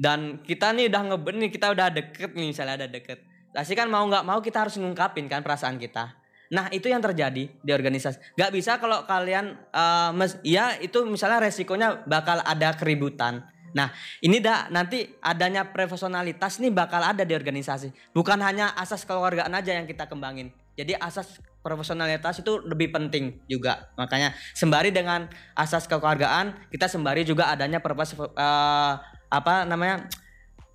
[0.00, 3.22] dan kita nih udah ngebet nih, kita udah deket nih misalnya ada deket.
[3.54, 6.23] Pasti kan mau nggak mau kita harus ngungkapin kan perasaan kita.
[6.54, 8.38] Nah itu yang terjadi di organisasi.
[8.38, 13.42] Gak bisa kalau kalian, eh, mes- ya itu misalnya resikonya bakal ada keributan.
[13.74, 13.90] Nah
[14.22, 17.90] ini dah nanti adanya profesionalitas nih bakal ada di organisasi.
[18.14, 20.54] Bukan hanya asas keluargaan aja yang kita kembangin.
[20.78, 23.90] Jadi asas profesionalitas itu lebih penting juga.
[23.98, 25.26] Makanya sembari dengan
[25.58, 28.92] asas kekeluargaan kita sembari juga adanya purpose eh,
[29.26, 30.06] apa namanya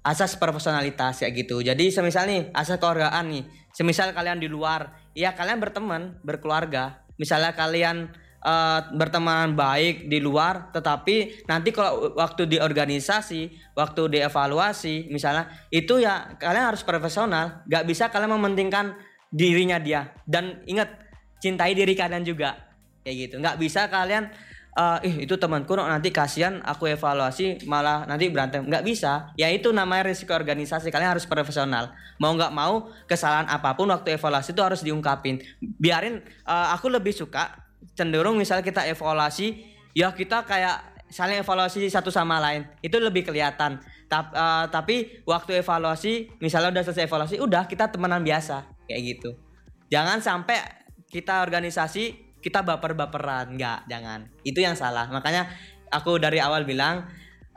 [0.04, 1.64] asas profesionalitas kayak gitu.
[1.64, 3.44] Jadi semisal nih asas keluargaan nih.
[3.70, 7.04] Semisal kalian di luar, ya kalian berteman, berkeluarga.
[7.20, 8.08] Misalnya kalian
[8.40, 16.00] eh, berteman baik di luar, tetapi nanti kalau waktu di organisasi, waktu dievaluasi, misalnya itu
[16.00, 17.68] ya kalian harus profesional.
[17.68, 18.96] Gak bisa kalian mementingkan
[19.28, 20.16] dirinya dia.
[20.24, 20.88] Dan ingat
[21.44, 22.56] cintai diri kalian juga
[23.04, 23.36] kayak gitu.
[23.40, 24.32] Nggak bisa kalian
[24.78, 28.62] eh ih itu temanku nanti kasihan aku evaluasi malah nanti berantem.
[28.64, 29.34] Nggak bisa.
[29.36, 30.94] Ya itu namanya risiko organisasi.
[30.94, 31.92] Kalian harus profesional.
[32.22, 35.42] Mau nggak mau kesalahan apa pun waktu evaluasi itu harus diungkapin.
[35.60, 37.58] Biarin eh, aku lebih suka
[37.98, 39.66] cenderung misalnya kita evaluasi
[39.98, 42.70] ya kita kayak saling evaluasi satu sama lain.
[42.86, 43.82] Itu lebih kelihatan.
[44.06, 48.70] Tap- eh, tapi waktu evaluasi misalnya udah selesai evaluasi udah kita temenan biasa.
[48.86, 49.30] Kayak gitu.
[49.90, 50.62] Jangan sampai
[51.10, 54.28] kita organisasi kita baper-baperan nggak jangan.
[54.44, 55.08] Itu yang salah.
[55.12, 55.48] Makanya
[55.92, 57.08] aku dari awal bilang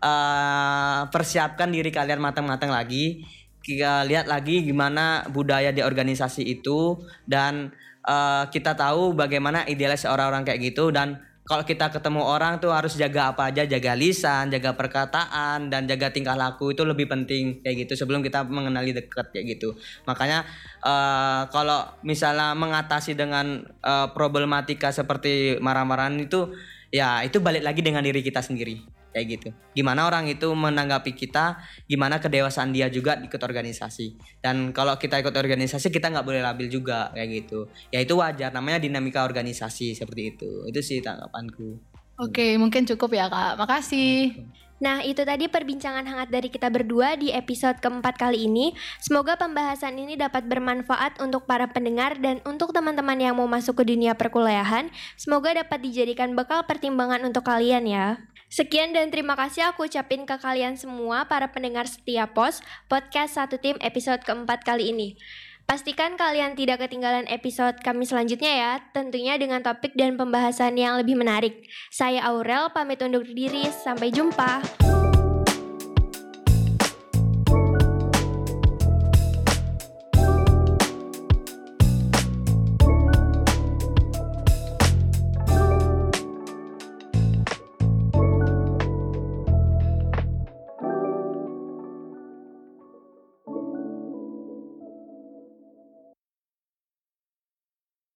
[0.03, 3.23] eh, persiapkan diri kalian matang-matang lagi.
[3.63, 7.71] Kita lihat lagi gimana budaya di organisasi itu dan
[8.07, 12.95] eh, kita tahu bagaimana idealis orang-orang kayak gitu dan kalau kita ketemu orang tuh harus
[12.95, 13.67] jaga apa aja?
[13.67, 18.47] Jaga lisan jaga perkataan dan jaga tingkah laku itu lebih penting kayak gitu sebelum kita
[18.47, 19.75] mengenali dekat kayak gitu.
[20.07, 20.47] Makanya
[20.83, 26.55] eh, kalau misalnya mengatasi dengan eh, problematika seperti marah-marahan itu
[26.95, 31.61] ya itu balik lagi dengan diri kita sendiri kayak gitu gimana orang itu menanggapi kita
[31.87, 36.67] gimana kedewasaan dia juga ikut organisasi dan kalau kita ikut organisasi kita nggak boleh labil
[36.73, 42.55] juga kayak gitu ya itu wajar namanya dinamika organisasi seperti itu itu sih tanggapanku Oke,
[42.55, 43.59] mungkin cukup ya kak.
[43.59, 44.47] Makasih.
[44.83, 48.75] Nah, itu tadi perbincangan hangat dari kita berdua di episode keempat kali ini.
[48.99, 53.95] Semoga pembahasan ini dapat bermanfaat untuk para pendengar dan untuk teman-teman yang mau masuk ke
[53.95, 54.91] dunia perkuliahan.
[55.15, 58.19] Semoga dapat dijadikan bekal pertimbangan untuk kalian ya.
[58.53, 63.57] Sekian dan terima kasih aku ucapin ke kalian semua para pendengar setia pos podcast satu
[63.57, 65.17] tim episode keempat kali ini.
[65.65, 71.17] Pastikan kalian tidak ketinggalan episode kami selanjutnya ya, tentunya dengan topik dan pembahasan yang lebih
[71.17, 71.65] menarik.
[71.89, 74.61] Saya Aurel, pamit undur diri, sampai jumpa.